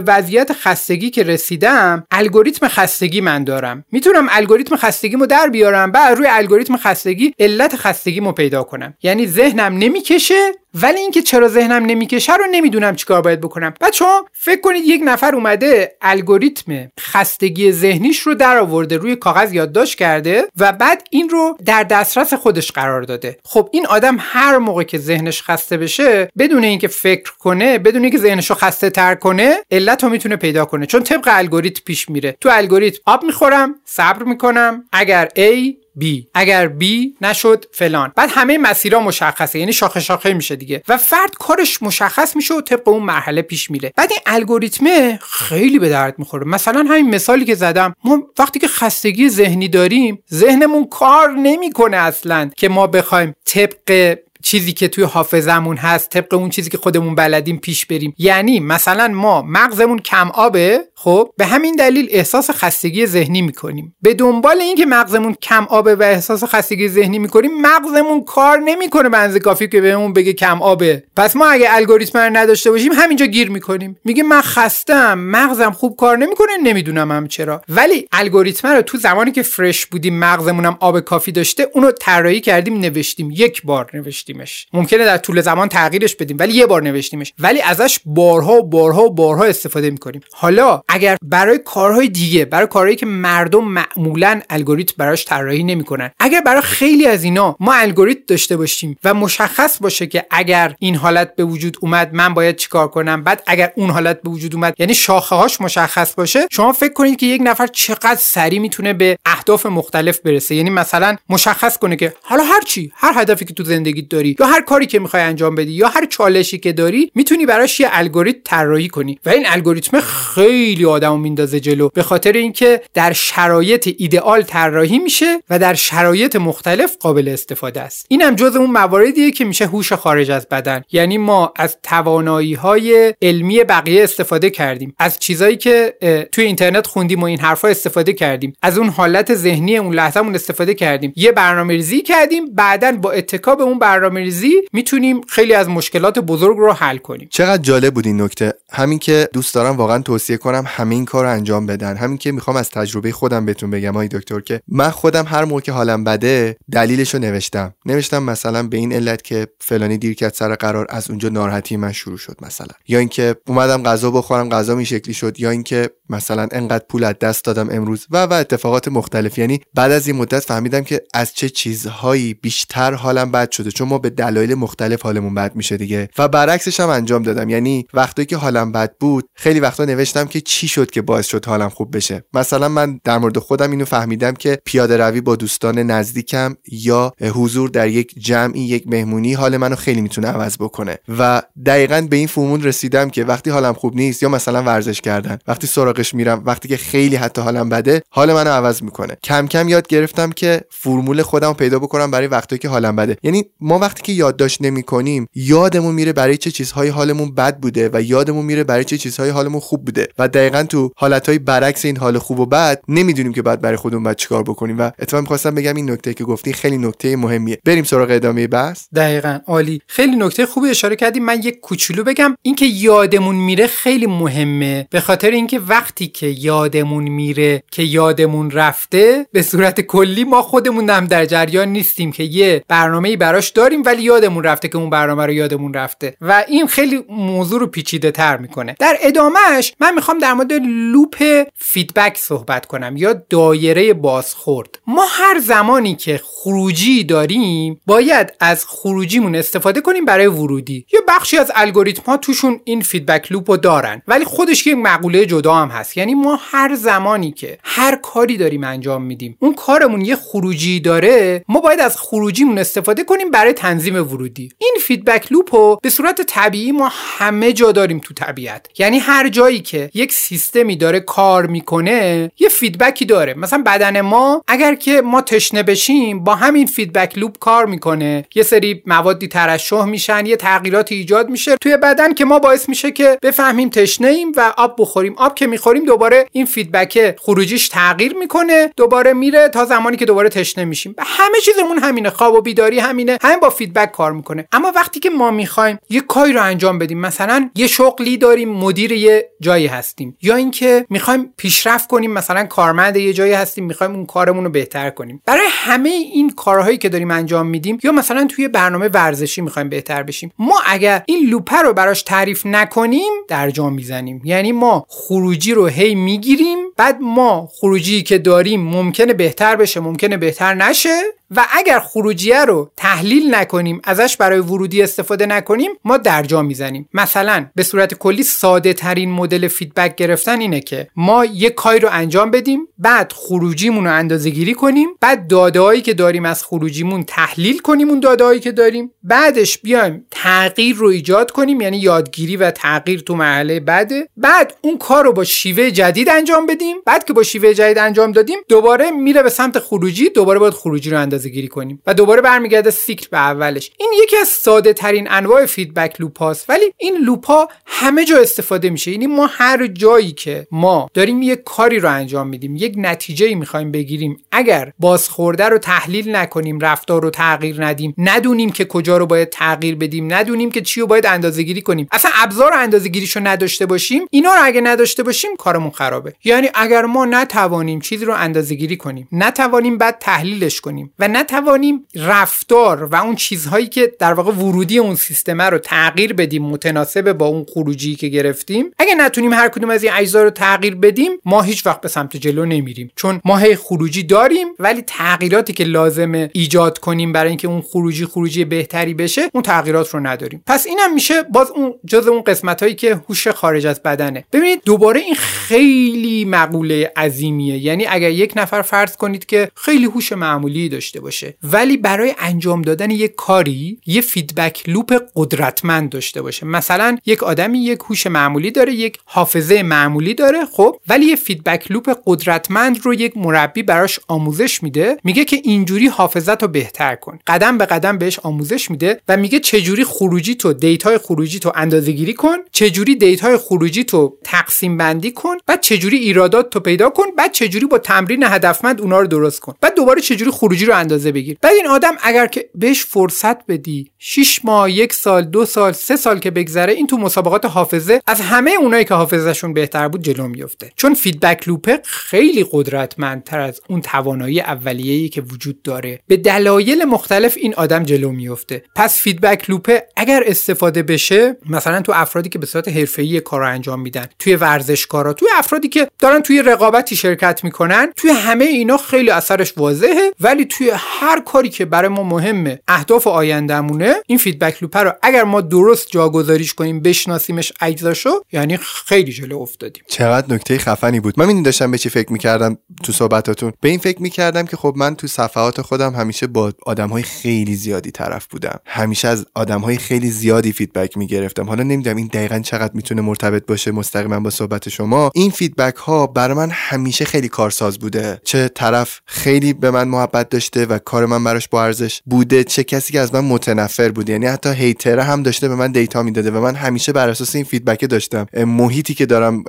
[0.00, 3.84] وضعیت خستگی که رسیدم الگوریتم خستگی من دارم.
[3.92, 8.94] می‌تونم الگوریتم خستگیمو در بیارم بعد روی الگوریتم خستگی علت خستگیمو پیدا کنم.
[9.02, 13.74] یعنی ذهنم نمی‌کشه ولی اینکه چرا ذهنم نمی‌کشه رو نمی‌دونم چیکار باید بکنم.
[13.80, 19.52] بعد شما فکر کنید یک نفر اومده الگوریتم خستگی ذهنیش رو در آورده روی کاغذ
[19.52, 23.38] یادداشت کرده و بعد این رو در دسترس خودش قرار داده.
[23.44, 28.18] خب این آدم هر موقع که ذهنش خسته بشه بدون اینکه فکر کنه بدون اینکه
[28.18, 30.86] ذهنش رو خسته تر کنه علت رو می‌تونه پیدا کنه.
[30.86, 32.36] چون طبق الگوریتم پیش میره.
[32.40, 34.84] تو الگوریتم آب می‌خورم صبر می‌کنم.
[34.92, 36.84] اگر A B اگر B
[37.20, 38.12] نشد فلان.
[38.16, 39.58] بعد همه مسیرها مشخصه.
[39.58, 40.82] یعنی شاخه شاخه میشه دیگه.
[40.88, 43.92] و فرد کارش مشخص میشه و طبق اون مرحله پیش میره.
[43.96, 46.46] بعد این الگوریتمه خیلی به درد می‌خوره.
[46.46, 47.94] مثلا همین مثالی که زدم.
[48.04, 54.72] ما وقتی که خستگی ذهنی داریم ذهنمون کار نمی‌کنه اصلا که ما بخوایم طبق چیزی
[54.72, 58.14] که توی حافظمون هست طبق اون چیزی که خودمون بلدیم پیش بریم.
[58.18, 63.96] یعنی مثلا ما مغزمون کم آبه خب به همین دلیل احساس خستگی ذهنی می‌کنیم.
[64.02, 69.40] به دنبال اینکه مغزمون کم آبه و احساس خستگی ذهنی می‌کنیم مغزمون کار نمی‌کنه اندازه
[69.40, 71.02] کافی که بهمون بگه کم آبه.
[71.16, 73.96] پس ما اگه الگوریتم رو نداشته باشیم همینجا گیر می‌کنیم.
[74.04, 77.62] میگه من خستم مغزم خوب کار نمی‌کنه نمی‌دونم هم چرا.
[77.68, 82.78] ولی الگوریتم رو تو زمانی که فرش بودیم مغزمونم آب کافی داشته اونو طراحی کردیم
[82.78, 83.30] نوشتیم.
[83.30, 84.66] یک بار نوشتیمش.
[84.72, 87.32] ممکنه در طول زمان تغییرش بدیم ولی یه بار نوشتیمش.
[87.38, 90.20] ولی ازش بارها و بارها و بارها استفاده می‌کنیم.
[90.32, 96.10] حالا اگر برای کارهای دیگه برای کارهایی که مردم معمولا الگوریتم براش طراحی نمی‌کنن.
[96.20, 100.96] اگر برای خیلی از اینا ما الگوریتم داشته باشیم و مشخص باشه که اگر این
[100.96, 104.74] حالت به وجود اومد من باید چیکار کنم بعد اگر اون حالت به وجود اومد
[104.78, 109.18] یعنی شاخه هاش مشخص باشه شما فکر کنید که یک نفر چقدر سریع می‌تونه به
[109.26, 110.54] اهداف مختلف برسه.
[110.54, 114.46] یعنی مثلا مشخص کنه که حالا هر چی هر هدفی که تو زندگیت داری یا
[114.46, 118.40] هر کاری که می‌خوای انجام بدی یا هر چالشی که داری می‌تونی براش یه الگوریتم
[118.44, 119.18] طراحی کنی.
[119.26, 121.88] و این الگوریتم خیلی آدمو میندازه جلو.
[121.88, 128.06] به خاطر اینکه در شرایط ایدئال طراحی میشه و در شرایط مختلف قابل استفاده است.
[128.08, 130.82] این هم جز اون مواردیه که میشه هوش خارج از بدن.
[130.92, 134.94] یعنی ما از توانایی های علمی بقیه استفاده کردیم.
[134.98, 135.94] از چیزایی که
[136.32, 138.52] توی اینترنت خوندیم و این حرفا استفاده کردیم.
[138.62, 141.12] از اون حالت ذهنی اون لحظهمون استفاده کردیم.
[141.16, 142.54] یه برنامه ریزی کردیم.
[142.54, 147.28] بعدا با اتکا به اون برنامه ریزی می‌تونیم خیلی از مشکلات بزرگ رو حل کنیم.
[147.30, 148.52] چقدر جالب بود این نکته.
[148.72, 151.96] همین که دوست دارم واقعا توصیه کنم همین کار رو انجام بدن.
[151.96, 155.60] همین که می‌خوام از تجربه خودم بهتون بگم آقای دکتر که من خودم هر موقع
[155.60, 157.74] که حالم بده دلیلش رو نوشتم.
[157.86, 161.92] نوشتم مثلا به این علت که فلانی دیر کرد سر قرار از اونجا ناراحتی من
[161.92, 162.74] شروع شد مثلا.
[162.88, 167.14] یا اینکه اومدم غذا بخورم غذا این شکلی شد یا اینکه مثلا انقدر پول از
[167.20, 169.38] دست دادم امروز و و اتفاقات مختلف.
[169.38, 173.88] یعنی بعد از این مدت فهمیدم که از چه چیزهایی بیشتر حالم بد شده چون
[173.88, 176.08] ما به دلایل مختلف حالمون بد میشه دیگه.
[176.18, 177.48] و برعکسش هم انجام دادم.
[177.48, 181.68] یعنی وقتی که حالم بد بود خیلی وقتا نوشتم که شد که باعث شد حالم
[181.68, 186.54] خوب بشه؟ مثلا من در مورد خودم اینو فهمیدم که پیاده روی با دوستان نزدیکم
[186.72, 190.98] یا حضور در یک جمعی یک مهمونی حال منو خیلی می‌تونه عوض بکنه.
[191.18, 195.38] و دقیقا به این فرمول رسیدم که وقتی حالم خوب نیست یا مثلا ورزش کردن
[195.46, 199.16] وقتی سراغش میرم وقتی که خیلی حتی حالم بده حال منو عوض می‌کنه.
[199.24, 203.16] کم کم یاد گرفتم که فرمول خودم پیدا بکنم برای وقتی که حالم بده.
[203.22, 208.02] یعنی ما وقتی که یادداشت نمی‌کنیم یادمون میره برای چه چیزهایی حالمون بد بوده و
[208.02, 210.08] یادمون میره برای چه چیزهایی حالمون خوب بوده.
[210.18, 214.02] و دقیقا تو حالتهای برعکس این حال خوب و بد نمی‌دونیم که بعد برای خودمون
[214.02, 214.78] بعد چیکار بکنیم.
[214.78, 217.58] و اتفاقا می‌خواستم بگم این نکته که گفتی خیلی نکته مهمیه.
[217.64, 218.86] بریم سراغ ادامه بحث.
[218.94, 219.38] دقیقا.
[219.46, 219.82] عالی.
[219.86, 222.36] خیلی نکته خوبی اشاره کردیم من یک کوچولو بگم.
[222.42, 224.88] اینکه یادمون میره خیلی مهمه.
[224.90, 230.90] به خاطر اینکه وقتی که یادمون میره که یادمون رفته به صورت کلی ما خودمون
[230.90, 235.26] هم در جریان نیستیم که یه برنامه براش داریم ولی یادمون رفته که اون برنامه
[235.26, 236.16] رو یادمون رفته.
[236.20, 238.76] و این خیلی موضوع رو پیچیده تر می‌کنه.
[238.78, 244.78] در ادامهش من می‌خوام در مورد loop feedback صحبت کنم یا دایره بازخورد.
[244.86, 250.86] ما هر زمانی که خروجی داریم باید از خروجیمون استفاده کنیم برای ورودی.
[250.92, 255.26] یه بخشی از الگوریتم ها توشون این feedback loop رو دارن ولی خودش یک مقوله
[255.26, 255.96] جدا هم هست.
[255.96, 261.44] یعنی ما هر زمانی که هر کاری داریم انجام میدیم اون کارمون یه خروجی داره
[261.48, 264.48] ما باید از خروجیمون استفاده کنیم برای تنظیم ورودی.
[264.58, 268.66] این feedback loop رو به صورت طبیعی ما همه جا داریم تو طبیعت.
[268.78, 273.34] یعنی هر جایی که یک سیستمی داره کار می‌کنه یه feedback ی داره.
[273.34, 278.24] مثلا بدن ما اگر که ما تشنه بشیم با همین feedback loop کار می‌کنه.
[278.34, 281.56] یه سری موادی ترشح میشن یه تغییراتی ایجاد میشه.
[281.56, 285.14] توی بدن که ما باعث میشه که بفهمیم تشنه ایم و آب بخوریم.
[285.18, 290.28] آب که می‌خوریم دوباره این feedback خروجیش تغییر می‌کنه دوباره میره تا زمانی که دوباره
[290.28, 290.94] تشنه میشیم.
[290.98, 293.18] و همه چیزمون همینه خواب و بیداری همینه.
[293.22, 294.48] همین با feedback کار می‌کنه.
[294.52, 298.92] اما وقتی که ما می‌خوایم یه کاری رو انجام بدیم مثلا یه شغلی داریم مدیر
[298.92, 300.09] یه جایی هستیم.
[300.22, 304.90] یا اینکه می‌خوایم پیشرفت کنیم مثلا کارمند یه جایی هستیم می‌خوایم اون کارمون رو بهتر
[304.90, 305.22] کنیم.
[305.26, 310.02] برای همه این کارهایی که داریم انجام میدیم یا مثلا توی برنامه ورزشی می‌خوایم بهتر
[310.02, 314.22] بشیم ما اگر این لوپه رو براش تعریف نکنیم در جا می‌زنیم.
[314.24, 320.16] یعنی ما خروجی رو هی می‌گیریم بعد ما خروجی که داریم ممکنه بهتر بشه ممکنه
[320.16, 321.00] بهتر نشه.
[321.36, 326.88] و اگر خروجیه رو تحلیل نکنیم ازش برای ورودی استفاده نکنیم ما درجا می‌زنیم.
[326.94, 331.88] مثلا به صورت کلی ساده ترین مدل فیدبک گرفتن اینه که ما یک کاری رو
[331.92, 337.58] انجام بدیم بعد خروجیمون رو اندازه گیری کنیم بعد داده که داریم از خروجیمون تحلیل
[337.58, 343.00] کنیم اون داده که داریم بعدش بیایم تغییر رو ایجاد کنیم یعنی یادگیری و تغییر
[343.00, 347.22] تو مرحله بعده بعد اون کار رو با شیوه جدید انجام بدیم بعد که با
[347.22, 351.48] شیوه جدید انجام دادیم دوباره میره به سمت خروجی دوباره باید خروجی رو اندازه گیری
[351.48, 353.70] کنیم و دوباره برمیگرده سیکل به اولش.
[353.78, 356.50] این یکی از ساده ترین انواع feedback loop هاست.
[356.50, 358.90] ولی این loop ها همه جا استفاده میشه.
[358.90, 363.34] یعنی ما هر جایی که ما داریم یک کاری رو انجام میدیم یک نتیجه ای
[363.34, 369.06] می‌خوایم بگیریم اگر بازخورده رو تحلیل نکنیم رفتار رو تغییر ندیم ندونیم که کجا رو
[369.06, 371.88] باید تغییر بدیم ندونیم که چی رو باید اندازه گیری کنیم.
[371.92, 376.14] اصلا ابزار اندازه گیریشو نداشته باشیم اینا رو اگه نداشته باشیم کارمون خرابه.
[376.24, 381.86] یعنی اگر ما نتوانیم چیزی رو اندازه گیری کنیم نتوانیم بعد تحلیلش کنیم و نتوانیم
[381.94, 387.26] رفتار و اون چیزهایی که در واقع ورودی اون سیستم رو تغییر بدیم متناسب با
[387.26, 388.70] اون خروجی که گرفتیم.
[388.78, 392.16] اگه نتونیم هر کدوم از این اجزا رو تغییر بدیم ما هیچ وقت به سمت
[392.16, 392.90] جلو نمیریم.
[392.96, 398.06] چون ما هی خروجی داریم ولی تغییراتی که لازمه ایجاد کنیم برای اینکه اون خروجی
[398.06, 400.42] خروجی بهتری بشه اون تغییرات رو نداریم.
[400.46, 404.24] پس اینم میشه باز اون جز اون قسمت هایی که هوش خارج از بدنه.
[404.32, 407.58] ببینید دوباره این خیلی مقوله عظیمیه.
[407.58, 411.34] یعنی اگر یک نفر فرض کنید که خیلی هوش معمولی داشته باشه.
[411.42, 416.46] ولی برای انجام دادن یک کاری یه feedback loop قدرتمند داشته باشه.
[416.46, 421.70] مثلا یک آدمی یک هوش معمولی داره یک حافظه معمولی داره خب؟ ولی یه feedback
[421.70, 427.18] loop قدرتمند رو یک مربی براش آموزش میده میگه که اینجوری حافظت رو بهتر کن.
[427.26, 431.92] قدم به قدم بهش آموزش میده و میگه چجوری خروجی تو دیتای خروجی تو اندازه
[431.92, 437.04] گیری کن چجوری دیتای خروجی تو تقسیم بندی کن بعد چجوری ایرادات تو پیدا کن
[437.18, 439.54] بعد چجوری با تمرین هدفمند اونا رو درست کن.
[439.60, 441.36] بعد دوباره چجوری خروجی رو اندازه بگیر.
[441.42, 445.96] بعد این آدم اگر که بهش فرصت بدی 6 ماه یک سال دو سال سه
[445.96, 450.28] سال که بگذره این تو مسابقات حافظه از همه اونایی که حافظشون بهتر بود جلو
[450.28, 456.00] میفته چون feedback loop خیلی قدرتمندتر از اون توانایی اولیه‌ای که وجود داره.
[456.06, 461.92] به دلایل مختلف این آدم جلو میفته پس feedback loop اگر استفاده بشه مثلا تو
[461.94, 466.42] افرادی که به صورت حرفه‌ای کار انجام میدن توی ورزشکارا توی افرادی که دارن توی
[466.42, 471.88] رقابتی شرکت می‌کنن توی همه اینا خیلی اثرش واضحه ولی توی هر کاری که برای
[471.88, 478.10] ما مهمه اهداف آیندهمونه این feedback loop رو اگر ما درست جاگذاریش کنیم بشناسیمش اجزاشو
[478.32, 479.84] یعنی خیلی جلو افتادیم.
[479.88, 481.14] چقدر نکته خفنی بود.
[481.16, 484.74] من این داشتم به چی فکر می‌کردم تو صحبتاتون؟ به این فکر می‌کردم که خب
[484.76, 488.60] من تو صفحات خودم همیشه با آدم های خیلی زیادی طرف بودم.
[488.66, 491.48] همیشه از آدم های خیلی زیادی feedback می‌گرفتم.
[491.48, 495.10] حالا نمی‌دونم این دقیقا چقدر می‌تونه مرتبط باشه مستقیما با صحبت شما.
[495.14, 498.20] این feedback ها برای من همیشه خیلی کارساز بوده.
[498.24, 502.64] چه طرف خیلی به من محبت داشته و کار من براش با ارزش بوده چه
[502.64, 504.12] کسی که از من متنفر بوده.
[504.12, 507.44] یعنی حتی hater هم داشته به من دیتا می‌داده و من همیشه بر اساس این
[507.44, 508.26] feedback داشتم.
[508.46, 509.44] محیطی که دارم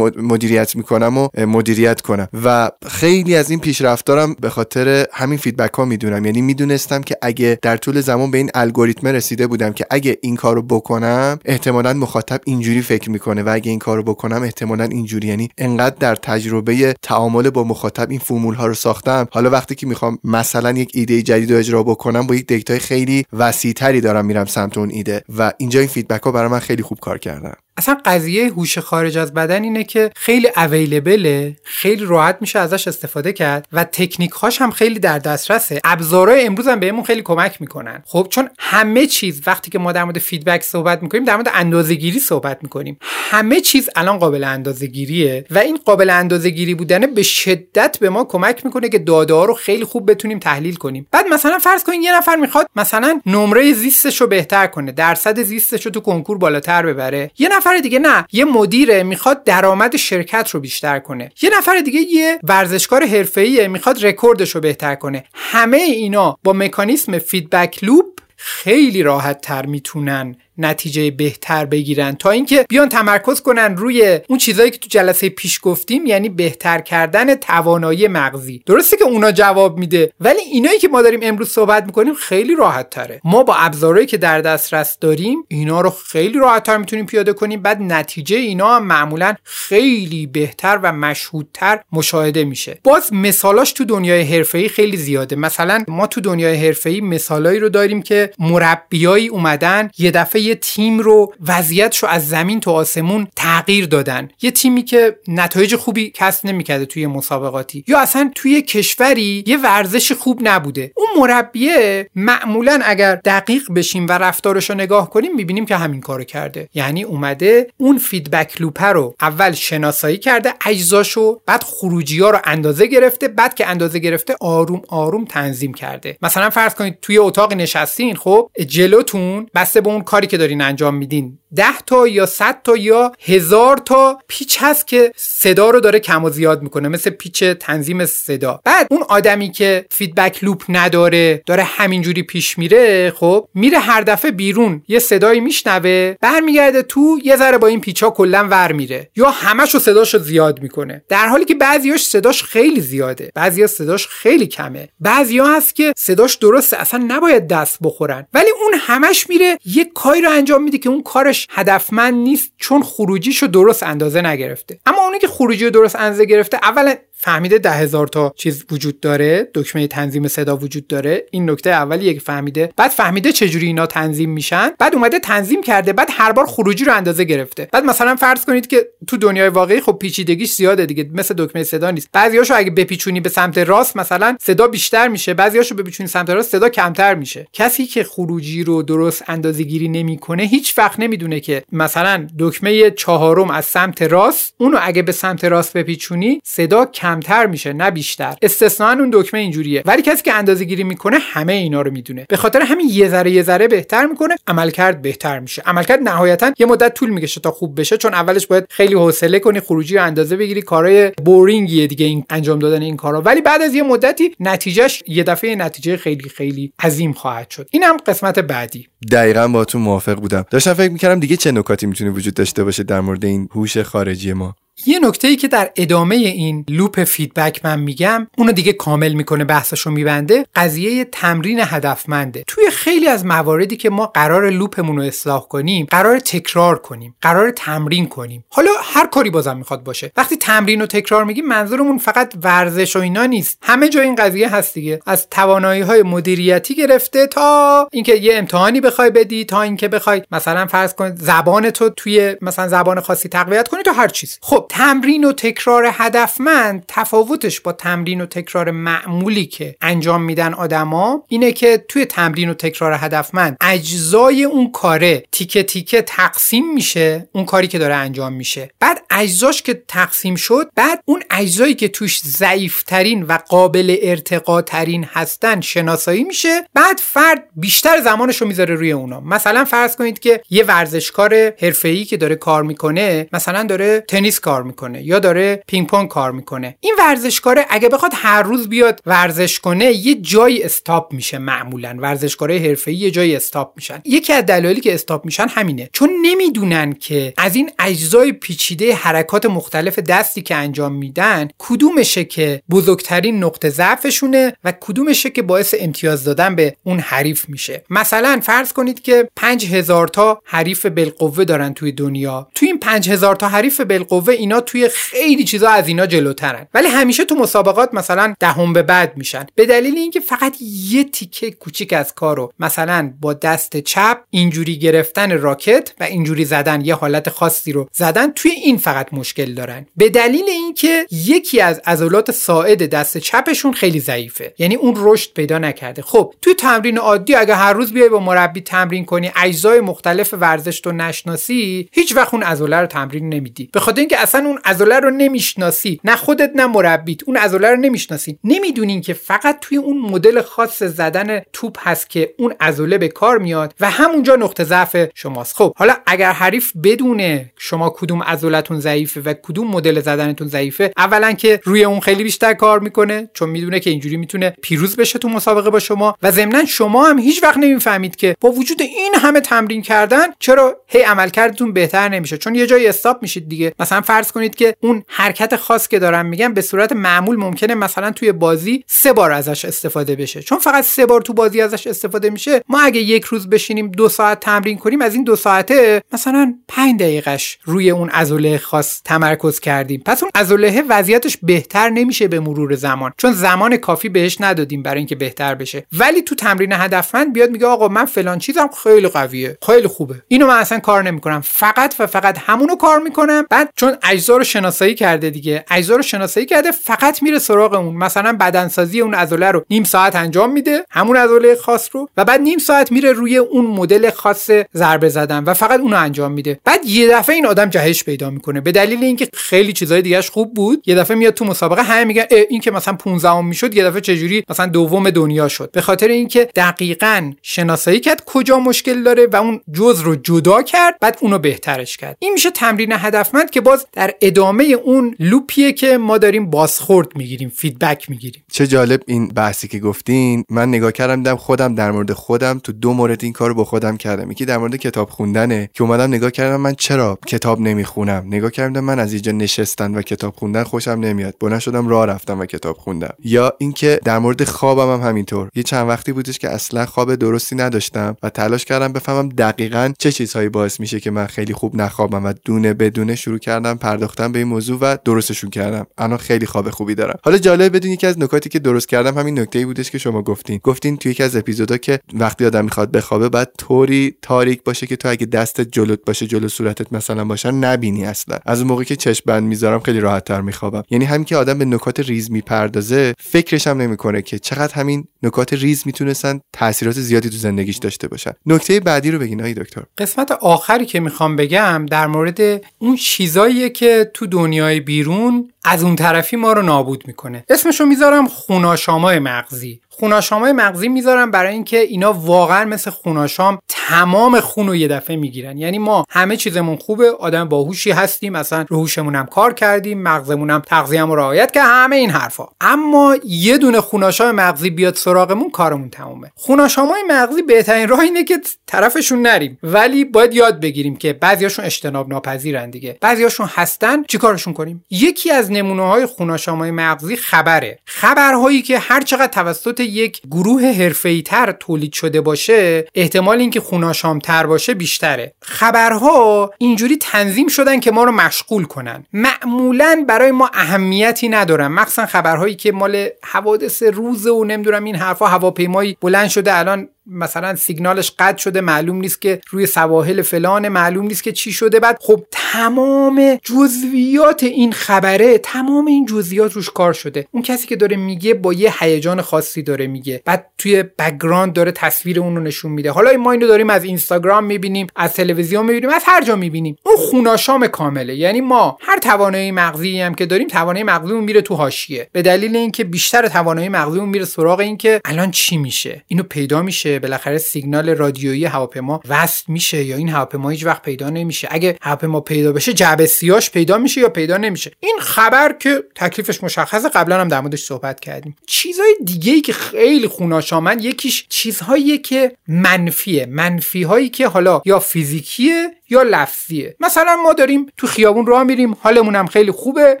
[0.16, 2.28] مدیریت می‌کنم و مدیریت کنم.
[2.44, 6.24] و خیلی از این پیشرفتارم به خاطر همین feedback ها می‌دونم.
[6.24, 10.36] یعنی می‌دونستم که اگه در طول زمان به این الگوریتم رسیده بودم که اگه این
[10.36, 15.28] کارو بکنم احتمالا مخاطب اینجوری فکر می‌کنه و اگه این کارو بکنم احتمالا اینجوری.
[15.28, 19.28] یعنی انقدر در تجربه تعامل با مخاطب این فرمول ها رو ساختم.
[19.30, 23.24] حالا وقتی که می‌خوام مثلا یک ایده جدید رو اجرا بکنم با یک دیتای خیلی
[23.32, 25.22] وسیعتری دارم میرم سمت اون ایده.
[25.36, 27.54] و اینجا این feedback ها برای من خیلی خوب کار کردن.
[27.80, 32.88] اصلا قضیه هوش خارج از بدن اینه که خیلی available ه خیلی راحت میشه ازش
[32.88, 35.80] استفاده کرد و تکنیک هاش هم خیلی در دسترسه.
[35.84, 38.02] ابزارهای امروز هم بهمون خیلی کمک می‌کنن.
[38.06, 42.18] خب چون همه چیز وقتی که ما در مورد feedback صحبت می‌کنیم در مورد اندازهگیری
[42.18, 42.98] صحبت می‌کنیم.
[43.02, 48.64] همه چیز الان قابل اندازهگیریه و این قابل اندازهگیری بودن به شدت به ما کمک
[48.64, 51.06] می‌کنه که داده رو خیلی خوب بتونیم تحلیل کنیم.
[51.10, 55.84] بعد مثلا فرض کنید یه نفر می‌خواد مثلا نمره زیستش رو بهتر کنه درصد زیستش
[55.86, 57.30] رو تو کنکور بالاتر ببره.
[57.38, 61.32] یه نفر دیگه نه یه مدیره می‌خواد درآمد شرکت رو بیشتر کنه.
[61.42, 65.24] یه نفر دیگه یه ورزشکار حرفه‌ایه می‌خواد رکوردش رو بهتر کنه.
[65.34, 68.06] همه اینا با مکانیسم feedback لوپ
[68.36, 72.14] خیلی راحت تر می‌تونن نتیجه بهتر بگیرن.
[72.14, 76.80] تا اینکه بیان تمرکز کنن روی اون چیزایی که تو جلسه پیش گفتیم یعنی بهتر
[76.80, 78.62] کردن توانایی مغزی.
[78.66, 82.90] درسته که اونا جواب میده ولی اینایی که ما داریم امروز صحبت می‌کنیم خیلی راحت
[82.90, 87.32] تره ما با ابزارهایی که در دسترس داریم اینا رو خیلی راحت تر می‌تونیم پیاده
[87.32, 87.62] کنیم.
[87.62, 92.78] بعد نتیجه اینا هم معمولا خیلی بهتر و مشهودتر مشاهده میشه.
[92.84, 95.36] باز مثالاش تو دنیای حرفه‌ای خیلی زیاده.
[95.36, 100.98] مثلا ما تو دنیای حرفه‌ای مثالایی رو داریم که مربیایی اومدن یه دفعه یه تیم
[100.98, 104.28] رو وضعیتش رو از زمین تا آسمون تغییر دادن.
[104.42, 107.84] یه تیمی که نتایج خوبی کسب نمی‌کرده توی مسابقاتی.
[107.88, 110.92] یا اصلا توی کشوری یه ورزش خوب نبوده.
[110.96, 116.24] اون مربیه معمولا اگر دقیق بشیم و رفتارش رو نگاه کنیم می‌بینیم که همین کارو
[116.24, 116.68] کرده.
[116.74, 122.86] یعنی اومده اون feedback loop رو اول شناسایی کرده اجزاشو بعد خروجی ها رو اندازه
[122.86, 126.18] گرفته بعد که اندازه گرفته آروم آروم تنظیم کرده.
[126.22, 130.94] مثلا فرض کنید توی اتاق نشستین خب جلوتون بسته به اون کاری که دارین انجام
[130.94, 131.38] میدین.
[131.56, 136.24] ده تا یا صد تا یا هزار تا پیچ هست که صدا رو داره کم
[136.24, 138.60] و زیاد می‌کنه مثل پیچ تنظیم صدا.
[138.64, 144.30] بعد اون آدمی که feedback loop نداره داره همینجوری پیش میره خب میره هر دفعه
[144.30, 149.10] بیرون یه صدایی میشنوه برمیگرده تو یه ذره با این پیچا کلا ور میره.
[149.16, 151.04] یا همش رو صداشو زیاد می‌کنه.
[151.08, 154.88] در حالی که بعضیاش صداش خیلی زیاده بعضیا صداش خیلی کمه.
[155.00, 158.26] بعضیا هست که صداش درسته اصلا نباید دست بخورن.
[158.34, 162.82] ولی اون همش میره یه کاری رو انجام میده که اون کارش هدفمند نیست چون
[162.82, 164.80] خروجیشو درست اندازه نگرفته.
[164.86, 169.00] اما اونی که خروجی رو درست اندازه گرفته اولا فهمیده ده هزار تا چیز وجود
[169.00, 171.26] داره دکمه تنظیم صدا وجود داره.
[171.30, 172.72] این نکته اولیه که فهمیده.
[172.76, 174.70] بعد فهمیده چجوری اینا تنظیم میشن.
[174.78, 177.68] بعد اومده تنظیم کرده بعد هر بار خروجی رو اندازه گرفته.
[177.72, 181.90] بعد مثلا فرض کنید که تو دنیای واقعی خب پیچیدگیش زیاده دیگه مثل دکمه صدا
[181.90, 182.08] نیست.
[182.12, 185.34] بعضیاشو اگه بپیچونی به سمت راست مثلا صدا بیشتر میشه.
[185.34, 187.46] بعضیاشو بپیچونی سمت راست صدا کمتر میشه.
[187.52, 193.50] کسی که خروجی رو درست اندازه گیری نمی‌کنه هیچ وقت نمی‌دونه که مثلا دکمه چهارم
[193.50, 198.34] از سمت راست اونو اگه به سمت راست بپیچونی صدا کمتر میشه نه بیشتر.
[198.42, 199.82] استثنا اون دکمه اینجوریه.
[199.86, 202.26] ولی کسی که اندازه گیری می‌کنه همه اینا رو می‌دونه.
[202.28, 205.62] به خاطر همین یه ذره یه ذره بهتر می‌کنه عملکرد بهتر میشه.
[205.66, 209.60] عملکرد نهایتا یه مدت طول می‌کشه تا خوب بشه چون اولش باید خیلی حوصله کنی
[209.60, 210.62] خروجی رو اندازه بگیری.
[210.62, 213.22] کارهای بورینگیه دیگه این انجام دادن این کارا.
[213.22, 217.68] ولی بعد از یه مدتی نتیجهش یه دفعه نتیجه خیلی خیلی عظیم خواهد شد.
[217.70, 218.88] این هم قسمت بعدی.
[219.12, 220.44] دقیقا با تو موافق بودم.
[220.50, 224.32] داشتم فکر می‌کردم دیگه چه نکاتی می‌تونه وجود داشته باشه در مورد این هوش خارجی
[224.32, 224.54] ما.
[224.86, 229.44] یه نکته ای که در ادامه این loop feedback من میگم اونو دیگه کامل می‌کنه
[229.44, 232.44] بحثشو میبنده قضیه تمرین هدفمنده.
[232.46, 237.16] توی خیلی از مواردی که ما قرار loop مون رو اصلاح کنیم قرار تکرار کنیم
[237.20, 238.44] قرار تمرین کنیم.
[238.48, 240.12] حالا هر کاری بازم می‌خواد باشه.
[240.16, 243.58] وقتی تمرین و تکرار میگیم منظورمون فقط ورزش و اینا نیست.
[243.62, 245.00] همه جا این قضیه هست دیگه.
[245.06, 250.66] از توانایی های مدیریتی گرفته تا اینکه یه امتحانی بخوای بدی تا اینکه بخوای مثلا
[250.66, 254.38] فرض کن زبان تو توی مثلا زبان خاصی تقویت کنی تا هر چیز.
[254.42, 261.24] خب تمرین و تکرار هدفمند تفاوتش با تمرین و تکرار معمولی که انجام میدن آدما
[261.28, 267.44] اینه که توی تمرین و تکرار هدفمند اجزای اون کاره تیکه تیکه تقسیم میشه اون
[267.44, 268.70] کاری که داره انجام میشه.
[268.80, 275.06] بعد اجزاش که تقسیم شد بعد اون اجزایی که توش ضعیفترین و قابل ارتقا ترین
[275.12, 276.68] هستن شناسایی میشه.
[276.74, 279.20] بعد فرد بیشتر زمانش رو می‌ذاره روی اونا.
[279.20, 284.59] مثلا فرض کنید که یه ورزشکار حرفه‌ای که داره کار می‌کنه مثلا داره تنیس کار
[284.62, 286.76] می‌کنه یا داره پینگ پونگ کار می‌کنه.
[286.80, 291.96] این ورزشکار اگه بخواد هر روز بیاد ورزش کنه یه جایی استاپ میشه معمولا.
[291.98, 294.02] ورزشکارای حرفه‌ای یه جایی استاپ میشن.
[294.04, 295.90] یکی از دلایلی که استاپ میشن همینه.
[295.92, 302.62] چون نمی‌دونن که از این اجزای پیچیده حرکات مختلف دستی که انجام میدن کدومشه که
[302.70, 307.84] بزرگترین نقطه ضعفشونه و کدومشه که باعث امتیاز دادن به اون حریف میشه.
[307.90, 312.48] مثلا فرض کنید که 5000 تا حریف بالقوه دارن توی دنیا.
[312.54, 316.66] توی این 5000 تا حریف بالقوه اینا توی خیلی چیزا از اینا جلوترن.
[316.74, 319.46] ولی همیشه تو مسابقات مثلا دهم به بعد میشن.
[319.54, 320.56] به دلیل اینکه فقط
[320.90, 326.84] یه تیکه کوچیک از کارو مثلا با دست چپ اینجوری گرفتن راکت و اینجوری زدن
[326.84, 329.86] یه حالت خاصی رو زدن توی این فقط مشکل دارن.
[329.96, 334.54] به دلیل اینکه یکی از عضلات ساعد دست چپشون خیلی ضعیفه.
[334.58, 336.02] یعنی اون رشد پیدا نکرده.
[336.02, 340.86] خب توی تمرین عادی اگه هر روز بیای با مربی تمرین کنی اجزای مختلف ورزش
[340.86, 343.70] رو نشناسی هیچ وقت اون عضله رو تمرین نمیدی.
[343.72, 346.00] به خاطر اینکه اصلا اون عضله رو نمی‌شناسی.
[346.04, 347.22] نه خودت نه مربیت.
[347.22, 348.38] اون عضله رو نمی‌شناسی.
[348.44, 353.38] نمی‌دونین که فقط توی اون مدل خاص زدن توپ هست که اون عضله به کار
[353.38, 355.56] میاد و همونجا نقطه ضعف شماست.
[355.56, 361.32] خب حالا اگر حریف بدونه شما کدوم عضلتون ضعیفه و کدوم مدل زدنتون ضعیفه اولا
[361.32, 365.28] که روی اون خیلی بیشتر کار می‌کنه چون می‌دونه که اینجوری می‌تونه پیروز بشه تو
[365.28, 366.16] مسابقه با شما.
[366.22, 370.76] و ضمنا شما هم هیچ وقت نمی‌فهمید که با وجود این همه تمرین کردن چرا
[370.86, 372.38] هی عملکردتون بهتر نمیشه.
[372.38, 373.72] چون یه جایی استاپ میشید دیگه.
[373.78, 378.10] مثلا فرض کنید که اون حرکت خاص که دارم میگم به صورت معمول ممکنه مثلا
[378.10, 380.42] توی بازی سه بار ازش استفاده بشه.
[380.42, 382.62] چون فقط سه بار تو بازی ازش استفاده میشه.
[382.68, 387.00] ما اگه یک روز بشینیم دو ساعت تمرین کنیم از این دو ساعته مثلا 5
[387.00, 390.02] دقیقش روی اون عضله خاص تمرکز کردیم.
[390.06, 393.12] پس اون عضله وضعیتش بهتر نمیشه به مرور زمان.
[393.16, 395.86] چون زمان کافی بهش ندادیم برای اینکه بهتر بشه.
[395.92, 399.58] ولی تو تمرین هدفمند بیاد میگه آقا من فلان چیزم خیلی قویه.
[399.66, 400.14] خیلی خوبه.
[400.28, 401.40] اینو من اصلا کار نمی‌کنم.
[401.40, 403.46] فقط و فقط همونو کار می‌کنم.
[403.50, 405.64] بعد چون اجزا رو شناسایی کرده دیگه.
[405.70, 410.16] اجزا رو شناسایی کرده فقط میره سراغ اون مثلا بدنسازی اون عضله رو نیم ساعت
[410.16, 414.50] انجام میده همون عضله خاص رو و بعد نیم ساعت میره روی اون مدل خاص
[414.74, 416.60] ضربه زدن و فقط اونو انجام میده.
[416.64, 418.60] بعد یه دفعه این آدم جهش پیدا می‌کنه.
[418.60, 422.24] به دلیل اینکه خیلی چیزای دیگهش خوب بود یه دفعه میاد تو مسابقه همه میگن
[422.50, 426.48] این که مثلا 15 می‌شد یه دفعه چجوری مثلا دوم دنیا شد؟ به خاطر اینکه
[426.56, 431.96] دقیقا شناسایی کرد کجا مشکل داره و اون جز رو جدا کرد بعد اونو بهترش
[431.96, 432.16] کرد.
[432.18, 437.48] این میشه تمرین هدفمند که باز در ادامه اون لوپیه که ما داریم بازخورد می‌گیریم
[437.48, 438.42] فیدبک می‌گیریم.
[438.52, 440.44] چه جالب این بحثی که گفتین.
[440.50, 443.96] من نگاه کردم دیدم خودم در مورد خودم تو دو مورد این کارو با خودم
[443.96, 444.30] کردم.
[444.30, 448.80] یکی در مورد کتاب خوندنه که اومدم نگاه کردم من چرا کتاب نمی‌خونم؟ نگاه کردم
[448.80, 451.34] من از اینجا نشستن و کتاب خوندن خوشم نمیاد.
[451.40, 453.14] بلند شدم راه رفتم و کتاب خوندم.
[453.24, 455.48] یا اینکه در مورد خوابم هم همینطور.
[455.54, 460.12] یه چند وقتی بودش که اصلا خواب درستی نداشتم و تلاش کردم بفهمم دقیقا چه
[460.12, 464.38] چیزهایی باعث میشه که من خیلی خوب نخوابم و دونه بدونه شروع کردم پرداختم به
[464.38, 465.86] این موضوع و درستشون کردم.
[465.98, 467.18] الان خیلی خواب خوبی دارم.
[467.24, 470.22] حالا جالب بدون یکی از نکاتی که درست کردم همین نکته ای بودش که شما
[470.22, 470.60] گفتین.
[470.62, 474.96] گفتین توی یکی از اپیزودا که وقتی آدم می‌خواد بخوابه بعد طوری تاریک باشه که
[474.96, 478.38] تو اگه دست جلوت باشه جلو صورتت مثلا باشه نبینی اصلا.
[478.46, 480.82] از اون موقعی که چشم بند می‌ذارم خیلی راحت تر میخوابم.
[480.90, 485.52] یعنی همین که آدم به نکات ریز می‌پردازه فکرش هم نمی‌کنه که چقدر همین نکات
[485.52, 488.32] ریز می‌تونستن تاثیرات زیادی تو زندگیش داشته باشن.
[488.46, 489.82] نکته بعدی رو بگین دکتر.
[489.98, 492.40] قسمت آخری که می‌خوام بگم در مورد
[492.78, 497.44] اون چیزاییه که تو دنیای بیرون از اون طرفی ما رو نابود می‌کنه.
[497.48, 499.80] اسمشو می‌ذارم خوناشامای مغزی.
[499.88, 505.58] خوناشامای مغزی می‌ذارم برای اینکه اینا واقعا مثل خوناشام تمام خون رو یه دفعه می‌گیرن.
[505.58, 510.62] یعنی ما همه چیزمون خوبه آدم باهوشی هستیم اصلا روحشمون هم کار کردیم مغزمون هم
[510.66, 512.48] تغذیه‌مون رعایت که همه این حرفا.
[512.60, 516.32] اما یه دونه خوناشام مغزی بیاد سراغمون کارمون تمومه.
[516.34, 518.40] خوناشامای مغزی بهترین راه اینه که
[518.70, 519.58] طرفشون نریم.
[519.62, 522.98] ولی باید یاد بگیریم که بعضیاشون اجتناب ناپذیرن دیگه.
[523.00, 527.78] بعضیاشون هستن چیکارشون کنیم؟ یکی از نمونه های خوناشامای مغزی خبره.
[527.84, 534.46] خبرهایی که هر چقدر توسط یک گروه حرفه‌ای تر تولید شده باشه احتمال اینکه خوناشامتر
[534.46, 535.34] باشه بیشتره.
[535.42, 539.04] خبرها اینجوری تنظیم شدن که ما رو مشغول کنن.
[539.12, 541.66] معمولا برای ما اهمیتی ندارن.
[541.66, 547.56] مخصوصا خبرهایی که مال حوادث روز و نمی‌دونم این حرفا هواپیمایی بلند شده الان مثلا
[547.56, 551.80] سیگنالش قطع شده معلوم نیست که روی سواحل فلان معلوم نیست که چی شده.
[551.80, 557.26] بعد خب تمام جزویات این خبره تمام این جزئیات روش کار شده.
[557.30, 560.22] اون کسی که داره میگه با یه هیجان خاصی داره میگه.
[560.24, 562.90] بعد توی background داره تصویر اون رو نشون میده.
[562.90, 566.76] حالا ما اینو داریم از اینستاگرام می‌بینیم از تلویزیون می‌بینیم از هر جا می‌بینیم.
[566.86, 568.16] اون خوناشام کامله.
[568.16, 572.08] یعنی ما هر توانایی مغزی هم که داریم توانایی مغزیمون میره تو حاشیه.
[572.12, 576.89] به دلیل اینکه بیشتر توانایی مغزیمون میره سراغ اینکه الان چی میشه؟ اینو پیدا میشه.
[576.98, 581.48] بالاخره سیگنال رادیویی هواپیما وصل میشه یا این هواپیما هیچ وقت پیدا نمیشه.
[581.50, 584.72] اگه هواپیما پیدا بشه جعبه سیاش پیدا میشه یا پیدا نمیشه.
[584.80, 588.36] این خبر که تکلیفش مشخصه قبلا هم در موردش صحبت کردیم.
[588.46, 593.26] چیزهای دیگه ای که خیلی خوناشامن یکیش چیزهایی که منفیه.
[593.26, 596.76] منفی هایی که حالا یا فیزیکیه یا لفظیه.
[596.80, 600.00] مثلا ما داریم تو خیابون راه میریم حالمون هم خیلی خوبه.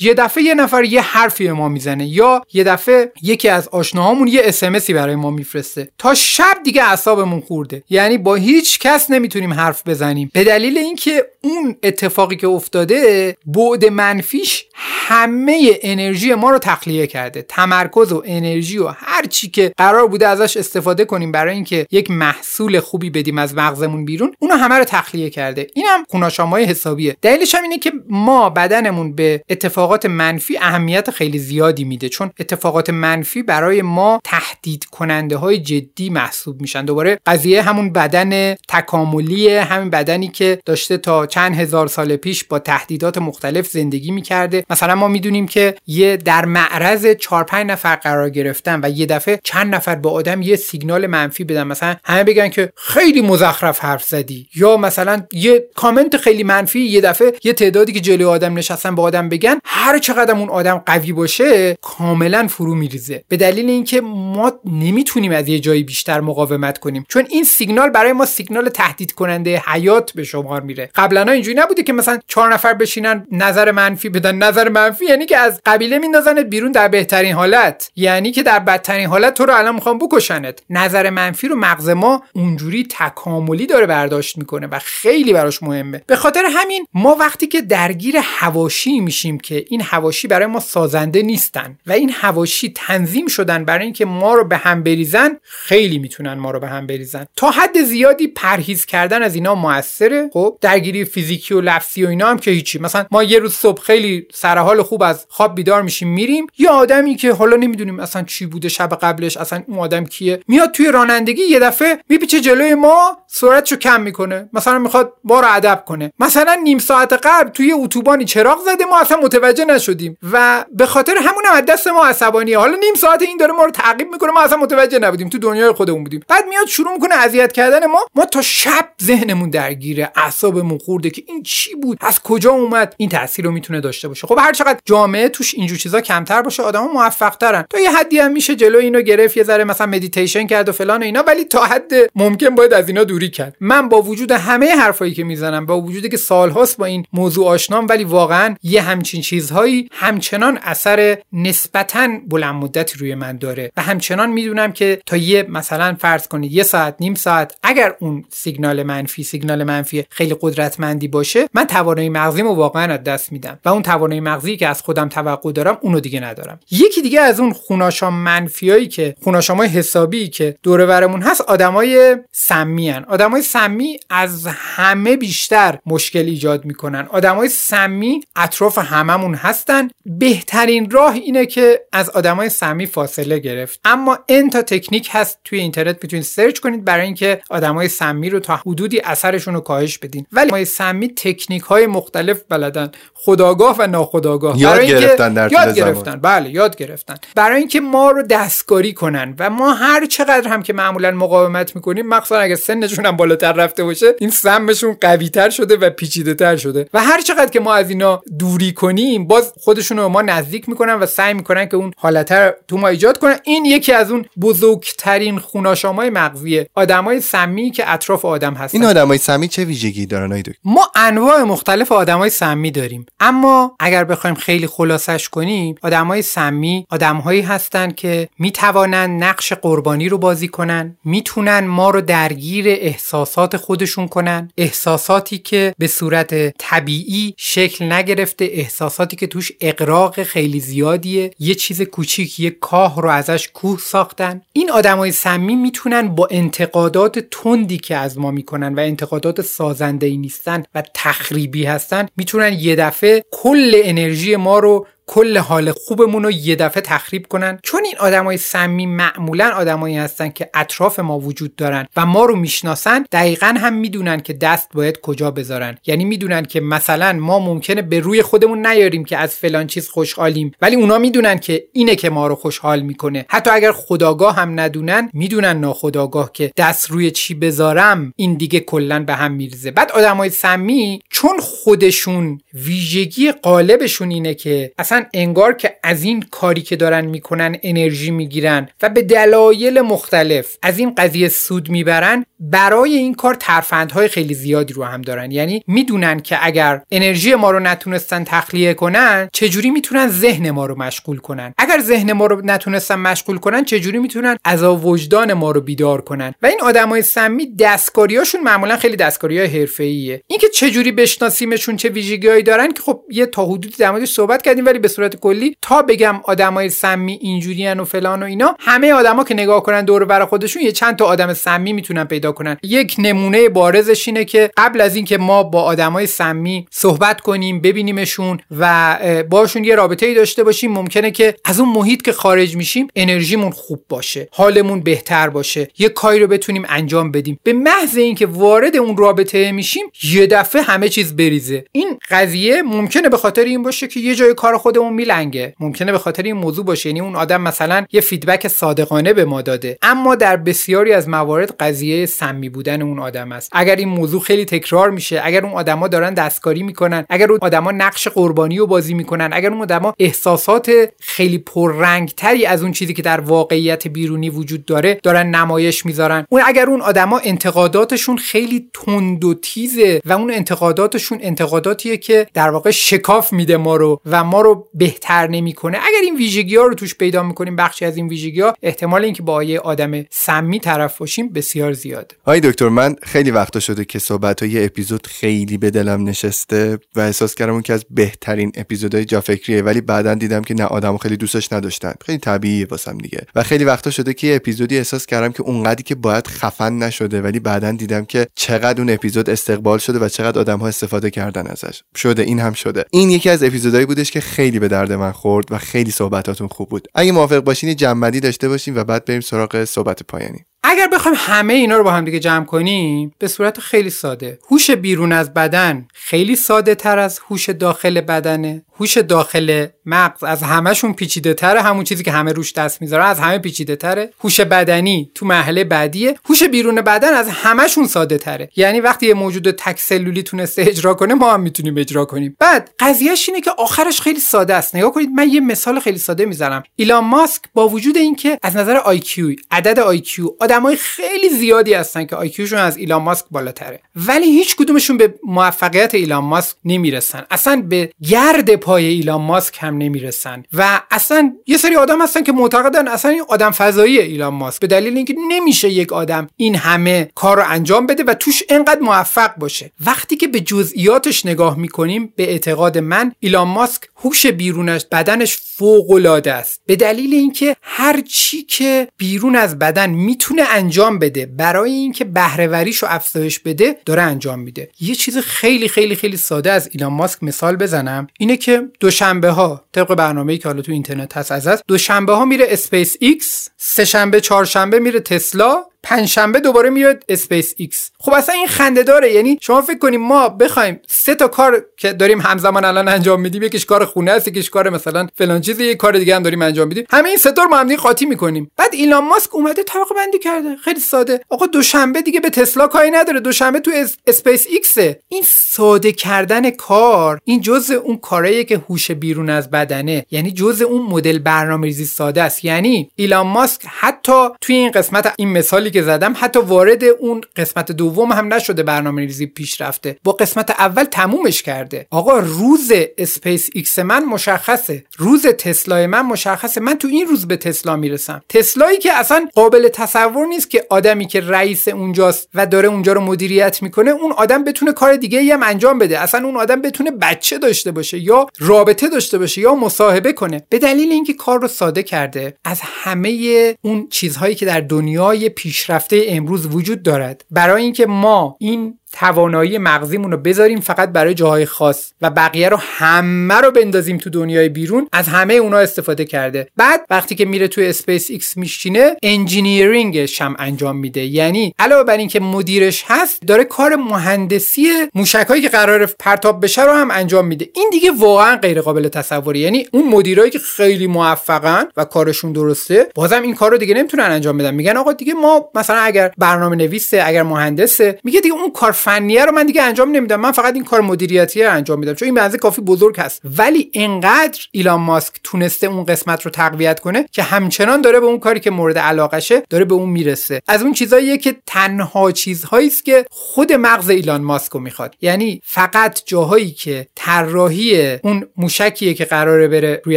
[0.00, 4.28] یه دفعه یه نفر یه حرفی به ما می‌زنه یا یه دفعه یکی از آشناهامون
[4.28, 5.88] یه اسمسی برای ما میفرسته.
[5.98, 7.82] تا شب دیگه اعصابمون خورده.
[7.90, 10.30] یعنی با هیچ کس نمی‌تونیم حرف بزنیم.
[10.34, 17.42] به دلیل اینکه اون اتفاقی که افتاده بعد منفیش همه انرژی ما رو تخلیه کرده.
[17.42, 22.10] تمرکز و انرژی و هر چی که قرار بوده ازش استفاده کنیم برای اینکه یک
[22.10, 25.66] محصول خوبی بدیم از مغزمون بیرون اونو همه رو تخلیه کرده.
[25.74, 27.16] اینم خوناشامای حسابیه.
[27.22, 32.90] دلیلش هم اینه که ما بدنمون به اتفاقات منفی اهمیت خیلی زیادی میده چون اتفاقات
[32.90, 36.84] منفی برای ما تهدید کننده های جدی محسوب میشن.
[36.84, 42.58] دوباره قضیه همون بدن تکاملی همین بدنی که داشته تا چند هزار سال پیش با
[42.58, 44.64] تهدیدات مختلف زندگی می‌کرده.
[44.70, 49.40] مثلا ما می‌دونیم که یه در معرض 4 5 نفر قرار گرفتن و یه دفعه
[49.44, 51.64] چند نفر به آدم یه سیگنال منفی بدن.
[51.64, 54.48] مثلا همه بگن که خیلی مزخرف حرف زدی.
[54.54, 59.02] یا مثلا یه کامنت خیلی منفی یه دفعه یه تعدادی که جلوی آدم نشستن با
[59.02, 63.24] آدم بگن هر چقدر اون آدم قوی باشه کاملا فرو میریزه.
[63.28, 67.04] به دلیل اینکه ما نمی‌تونیم از یه جایی بیشتر مقاومت کنیم.
[67.08, 70.90] چون این سیگنال برای ما سیگنال تهدید کننده حیات به شمار میره.
[70.94, 74.34] قبلا اینجوری نبوده که مثلا چهار نفر بشینن نظر منفی بدن.
[74.34, 77.90] نظر منفی یعنی که از قبیله میندازنت بیرون در بهترین حالت.
[77.96, 80.58] یعنی که در بدترین حالت تو رو الان می‌خوام بکشنت.
[80.70, 86.02] نظر منفی رو مغز ما اونجوری تکاملی داره برداشت می‌کنه و خیلی براش مهمه.
[86.06, 91.22] به خاطر همین ما وقتی که درگیر هواشی میشیم که این هواشی برای ما سازنده
[91.22, 96.34] نیستن و این هواشی تنظیم شدن برای اینکه ما رو به هم بریزن خیلی می‌تونن
[96.34, 97.26] ما رو به هم بریزن.
[97.36, 100.30] تا حد زیادی پرهیز کردن از اینا موثره.
[100.32, 102.78] خب درگیری فیزیکی و لفظی و اینا هم که هیچی.
[102.78, 106.46] مثلا ما یه روز صبح خیلی سر حال خوب از خواب بیدار میشیم میریم.
[106.58, 110.70] یه آدمی که حالا نمی‌دونیم اصلا چی بوده شب قبلش اصلا اون آدم کیه میاد
[110.70, 114.48] توی رانندگی یه دفعه میپیچه جلوی ما سرعتشو کم می‌کنه.
[114.52, 116.12] مثلا می‌خواد ما رو ادب کنه.
[116.18, 120.18] مثلا نیم ساعت قبل توی اتوبانی چراغ زده ما اصلا متوجه نشدیم.
[120.32, 122.58] و به خاطر همون هم از دست ما عصبانیه.
[122.58, 125.28] حالا نیم ساعت این داره ما رو تعقیب می‌کنه ما اصلا متوجه نبودیم.
[125.28, 126.20] تو دنیای خودمون بودیم.
[126.28, 128.00] بعد میاد شروع می‌کنه اذیت کردن ما.
[128.14, 132.94] ما تا شب ذهنمون درگیره اعصابمون خورده که این چی بود از کجا اومد.
[132.96, 134.26] این تاثیر رو می‌تونه داشته باشه.
[134.26, 138.18] خب هر چقدر جامعه توش اینجور چیزا کمتر باشه آدما موفق ترن تا یه حدی
[138.18, 141.22] هم میشه جلو اینو گرفت یه ذره مثلا مدیتیشن کرد و فلان و اینا.
[141.22, 143.56] ولی تا حد ممکن باید از اینا دوری کرد.
[143.60, 147.86] من با وجود همه حرفایی که می‌زنم با وجودی که سالهاست با این موضوع آشنام
[147.90, 153.72] ولی واقعا یه همچین چیزهایی همچنان اثر نسبتا بلند مدتی روی من داره.
[153.76, 158.24] و همچنان می‌دونم که تا یه مثلا فرض کنید یه ساعت نیم ساعت اگر اون
[158.30, 163.58] سیگنال منفی سیگنال منفی خیلی قدرتمندی باشه من توانایی مغزیمو واقعا از دست میدم.
[163.64, 166.60] و اون توانایی مغزی که از خودم توقع دارم اونو دیگه ندارم.
[166.70, 172.90] یکی دیگه از اون خوناشام منفیایی که خوناشامای حسابی که دور برمون هست آدمای سمی
[172.90, 173.04] هن.
[173.04, 177.06] آدمای سمی از همه بیشتر مشکل ایجاد می‌کنن.
[177.10, 179.88] آدمای سمی اطراف هممون هستن.
[180.06, 183.80] بهترین راه اینه که از آدمای سمی فاصله گرفت.
[183.84, 188.40] اما این تا تکنیک هست توی اینترنت می‌تونید سرچ کنید برای اینکه آدمای سمی رو
[188.40, 190.26] تا حدودی اثرشون رو کاهش بدین.
[190.32, 192.90] ولی آدمای سمی تکنیک های مختلف بلدن.
[193.14, 194.60] خداگاه و ناخداگاه.
[194.60, 196.20] یاد گرفتن در یاد گرفتن.
[196.20, 197.14] بله یاد گرفتن.
[197.34, 202.06] برای اینکه ما رو دستکاری کنن و ما هر چقدر هم که معمولا مقاومت می‌کنیم
[202.06, 206.56] مخصوصا اگه سنشون هم بالاتر رفته باشه این سمشون قوی تر شده و پیچیده تر
[206.56, 206.88] شده.
[206.94, 210.94] و هر چقدر که ما از اینا دوری کنیم باز خودشون رو ما نزدیک می‌کنن
[210.94, 213.38] و سعی می‌کنن که اون حالت تو ما ایجاد کنن.
[213.44, 218.78] این یکی از اون بزرگترین خوناشامای مغزیه آدمای سمی که اطراف آدم هستن.
[218.78, 223.06] این آدمای سمی چه ویژگی دارن آید ما انواع مختلف آدمای سمی داریم.
[223.20, 230.18] اما اگر بخوایم خیلی خلاصش کنیم آدمای سمی آدمهایی هستند که می‌توانند نقش قربانی رو
[230.18, 234.50] بازی کنن می‌تونن ما رو درگیر احساسات خودشون کنن
[234.88, 241.30] احساساتی که به صورت طبیعی شکل نگرفته احساساتی که توش اقراق خیلی زیادیه.
[241.38, 244.42] یه چیز کوچیک یه کاه رو ازش کوه ساختن.
[244.52, 250.16] این آدمای سمی می‌تونن با انتقادات تندی که از ما می‌کنن و انتقادات سازنده ای
[250.16, 256.30] نیستن و تخریبی هستن می‌تونن یه دفعه کل انرژی ما رو کل حال خوبمون رو
[256.30, 257.58] یه دفعه تخریب کنن.
[257.62, 262.36] چون این آدمای سمی معمولا آدمایی هستن که اطراف ما وجود دارن و ما رو
[262.36, 265.78] می‌شناسن دقیقا هم می‌دونن که دست باید کجا بذارن.
[265.86, 270.52] یعنی می‌دونن که مثلا ما ممکنه به روی خودمون نیاریم که از فلان چیز خوشحالیم
[270.62, 273.26] ولی اونا می‌دونن که اینه که ما رو خوشحال می‌کنه.
[273.28, 279.04] حتی اگر خداگاه هم ندونن می‌دونن ناخداگاه که دست روی چی بذارم این دیگه کلا
[279.04, 285.76] به هم میرزه بعد آدمای سمی چون خودشون ویژگی قالبشون اینه که اصلا انگار که
[285.82, 291.28] از این کاری که دارن می‌کنن انرژی می‌گیرن و به دلایل مختلف از این قضیه
[291.28, 295.30] سود می‌برن برای این کار ترفندهای خیلی زیادی رو هم دارن.
[295.30, 300.78] یعنی می‌دونن که اگر انرژی ما رو نتونستن تخلیه کنن چجوری می‌تونن ذهن ما رو
[300.78, 305.60] مشغول کنن؟ اگر ذهن ما رو نتونستن مشغول کنن چجوری می‌تونن از وجدان ما رو
[305.60, 310.22] بیدار کنن؟ و این آدمای سمی دستکاریاشون معمولا خیلی دستکاری های حرفه‌ایه.
[310.26, 314.78] اینکه چجوری بشناسیمشون چه ویژگیهایی دارن که خب یه تا حدودی در صحبت کردیم ولی
[314.78, 319.34] به صورت کلی تا بگم آدمای سمی اینجوریان و فلان و اینا همه آدما که
[319.34, 322.56] نگاه کنن دور بر خودشون یه چند تا آدم سمی می‌تونن پیدا کنن.
[322.62, 328.40] یک نمونه بارزش اینه که قبل از اینکه ما با آدمای سمی صحبت کنیم ببینیمشون
[328.58, 328.96] و
[329.30, 333.50] باشون یه رابطه ای داشته باشیم ممکنه که از اون محیط که خارج میشیم انرژیمون
[333.50, 337.38] خوب باشه حالمون بهتر باشه یه کاری رو بتونیم انجام بدیم.
[337.42, 341.64] به محض اینکه وارد اون رابطه میشیم یه دفعه همه چیز بریزه.
[341.72, 345.54] این قضیه ممکنه به خاطر این باشه که یه جای کار خودمون میلنگه.
[345.60, 346.88] ممکنه به خاطر این موضوع باشه.
[346.88, 349.78] یعنی اون آدم مثلا یه فیدبک صادقانه به ما داده.
[349.82, 353.50] اما در بسیاری از موارد قضیه سمی بودن اون آدم است.
[353.52, 357.70] اگر این موضوع خیلی تکرار میشه اگر اون آدما دارن دستکاری می‌کنن اگر اون آدما
[357.72, 363.02] نقش قربانی رو بازی می‌کنن اگر اون آدما احساسات خیلی پررنگتری از اون چیزی که
[363.02, 366.26] در واقعیت بیرونی وجود داره دارن نمایش می‌ذارن.
[366.28, 372.50] اون اگر اون آدما انتقاداتشون خیلی تند و تیزه و اون انتقاداتشون انتقاداتیه که در
[372.50, 375.78] واقع شکاف میده ما رو و ما رو بهتر نمی‌کنه.
[375.78, 379.22] اگر این ویژگی ها رو توش پیدا می‌کنیم بخشی از این ویژگی ها احتمال اینکه
[379.22, 381.72] با یه آدم سمی طرف باشیم بسیار
[382.08, 386.78] زیاده آی دکتر من خیلی وقتا شده که صحبت های اپیزود خیلی به دلم نشسته
[386.96, 390.64] و احساس کردم اون که از بهترین اپیزودهای جا فکریه ولی بعدا دیدم که نه
[390.64, 391.94] آدم خیلی دوستش نداشتن.
[392.06, 393.26] خیلی طبیعیه واسم دیگه.
[393.34, 397.22] و خیلی وقتا شده که یه اپیزودی احساس کردم که اونقدری که باید خفن نشده
[397.22, 401.46] ولی بعدا دیدم که چقدر اون اپیزود استقبال شده و چقدر آدم ها استفاده کردن
[401.46, 401.82] ازش.
[401.96, 402.84] شده این هم شده.
[402.90, 406.68] این یکی از اپیزودهایی بودش که خیلی به درد من خورد و خیلی صحبتاتون خوب
[406.68, 406.88] بود.
[406.94, 410.47] اگه موافق باشین جنبندی داشته باشیم و بعد بریم سراغ صحبت پایانی.
[410.70, 414.38] اگر بخوایم همه اینا رو با هم دیگه جمع کنیم به صورت خیلی ساده.
[414.50, 418.62] هوش بیرون از بدن خیلی ساده تر از هوش داخل بدنه.
[418.80, 421.62] هوش داخل مغز از همهشون پیچیده تره.
[421.62, 424.12] همون چیزی که همه روش دست می‌ذاره از همه پیچیده تره.
[424.20, 426.14] هوش بدنی تو مرحله بعدیه.
[426.24, 428.48] هوش بیرون بدن از همهشون ساده تره.
[428.56, 432.36] یعنی وقتی یه موجود تک سلولی تونسته اجرا کنه ما هم می‌تونیم اجرا کنیم.
[432.38, 434.76] بعد قضیهش اینه که آخرش خیلی ساده است.
[434.76, 436.62] نگاه کنید من یه مثال خیلی ساده می‌زنم.
[436.76, 442.16] ایلان ماسک با وجود اینکه از نظر IQ عدد IQ آدمای خیلی زیادی هستن که
[442.16, 443.80] آیکیوشون از ایلان ماسک بالاتره.
[443.96, 447.26] ولی هیچ کدومشون به موفقیت ایلان ماسک نمی‌رسن.
[447.30, 450.42] اصلا به گرد پای ایلان ماسک هم نمی‌رسن.
[450.52, 454.60] و اصلا یه سری آدم هستن که معتقدن اصلا این آدم فضایی ایلان ماسک.
[454.60, 458.80] به دلیل اینکه نمیشه یک آدم این همه کار رو انجام بده و توش انقدر
[458.80, 459.70] موفق باشه.
[459.80, 465.90] وقتی که به جزئیاتش نگاه می‌کنیم به اعتقاد من ایلان ماسک هوش بیرونش بدنش فوق
[465.90, 466.60] العاده است.
[466.66, 472.76] به دلیل اینکه هر چی که بیرون از بدن می‌تونه انجام بده برای اینکه بهرهوریش
[472.76, 474.70] رو افزایش بده داره انجام میده.
[474.80, 478.06] یه چیز خیلی خیلی خیلی ساده از ایلان ماسک مثال بزنم.
[478.18, 482.46] اینه که دوشنبه ها طبق برنامه‌ای که حالا تو اینترنت هست از دوشنبه ها میره
[482.48, 487.90] اسپیس ایکس سه شنبه چهارشنبه میره تسلا پنجشنبه دوباره میاد اسپیس ایکس.
[488.00, 489.12] خب اصلا این خنده داره.
[489.12, 493.42] یعنی شما فکر کنیم ما بخوایم سه تا کار که داریم همزمان الان انجام میدیم
[493.42, 496.68] یکیش کار خونه است یکیش کار مثلا فلان چیزی یک کار دیگه هم داریم انجام
[496.68, 496.84] میدیم.
[496.90, 498.50] همه این سه با هم قاطی می‌کنیم.
[498.56, 500.56] بعد ایلان ماسک اومده طبقه بندی کرده.
[500.56, 501.20] خیلی ساده.
[501.28, 503.20] آقا دوشنبه دیگه به تسلا کاری نداره.
[503.20, 503.70] دوشنبه تو
[504.06, 510.06] اسپیس ایکسه این ساده کردن کار این جزء اون کارهاییه که هوش بیرون از بدنه
[510.10, 512.44] یعنی جزء اون مدل برنامه‌ریزی ساده است.
[512.44, 518.12] یعنی ایلان ماسک حتی توی این قسمت این مثالی زدم حتی وارد اون قسمت دوم
[518.12, 521.86] هم نشده برنامه ریزی پیش رفته با قسمت اول تمومش کرده.
[521.90, 524.84] آقا روز اسپیس ایکس من مشخصه.
[524.96, 526.60] روز تسلا من مشخصه.
[526.60, 528.22] من تو این روز به تسلا می‌رسم.
[528.28, 533.00] تسلایی که اصلا قابل تصور نیست که آدمی که رئیس اونجاست و داره اونجا رو
[533.00, 535.98] مدیریت می‌کنه اون آدم بتونه کار دیگه هم انجام بده.
[535.98, 540.46] اصلا اون آدم بتونه بچه داشته باشه یا رابطه داشته باشه یا مصاحبه کنه.
[540.48, 546.04] به دلیل اینکه کار رو ساده کرده از همه اون چیزهایی که در دنیای پیشرفته
[546.08, 547.24] امروز وجود دارد.
[547.30, 552.56] برای اینکه ما این توانایی مغزیمون رو بذاریم فقط برای جاهای خاص و بقیه رو
[552.60, 556.48] همه رو بندازیم تو دنیای بیرون از همه اونا استفاده کرده.
[556.56, 561.04] بعد وقتی که میره تو اسپیس ایکس میشینه engineering ش هم انجام میده.
[561.04, 566.72] یعنی علاوه بر اینکه مدیرش هست داره کار مهندسی موشکهایی که قرار پرتاب بشه رو
[566.72, 567.48] هم انجام میده.
[567.54, 572.86] این دیگه واقعا غیر قابل تصوری یعنی اون مدیرایی که خیلی موفقن و کارشون درسته
[572.94, 574.54] بازم این کار رو دیگه نمی‌تونن انجام بدن.
[574.54, 579.24] میگن آقا دیگه ما مثلا اگر برنامه نویسه اگر مهندسه میگه دیگه اون کار فنیه
[579.24, 580.20] رو من دیگه انجام نمیدم.
[580.20, 581.94] من فقط این کار مدیریتی رو انجام میدم.
[581.94, 583.20] چون این بنزه کافی بزرگ هست.
[583.24, 588.18] ولی انقدر ایلان ماسک تونسته اون قسمت رو تقویت کنه که همچنان داره به اون
[588.18, 590.42] کاری که مورد علاقشه داره به اون می‌رسه.
[590.48, 594.94] از اون چیزاییه که تنها چیزهایی است که خود مغز ایلان ماسک رو می‌خواد.
[595.00, 599.96] یعنی فقط جاهایی که طراحی اون موشکیه که قراره بره روی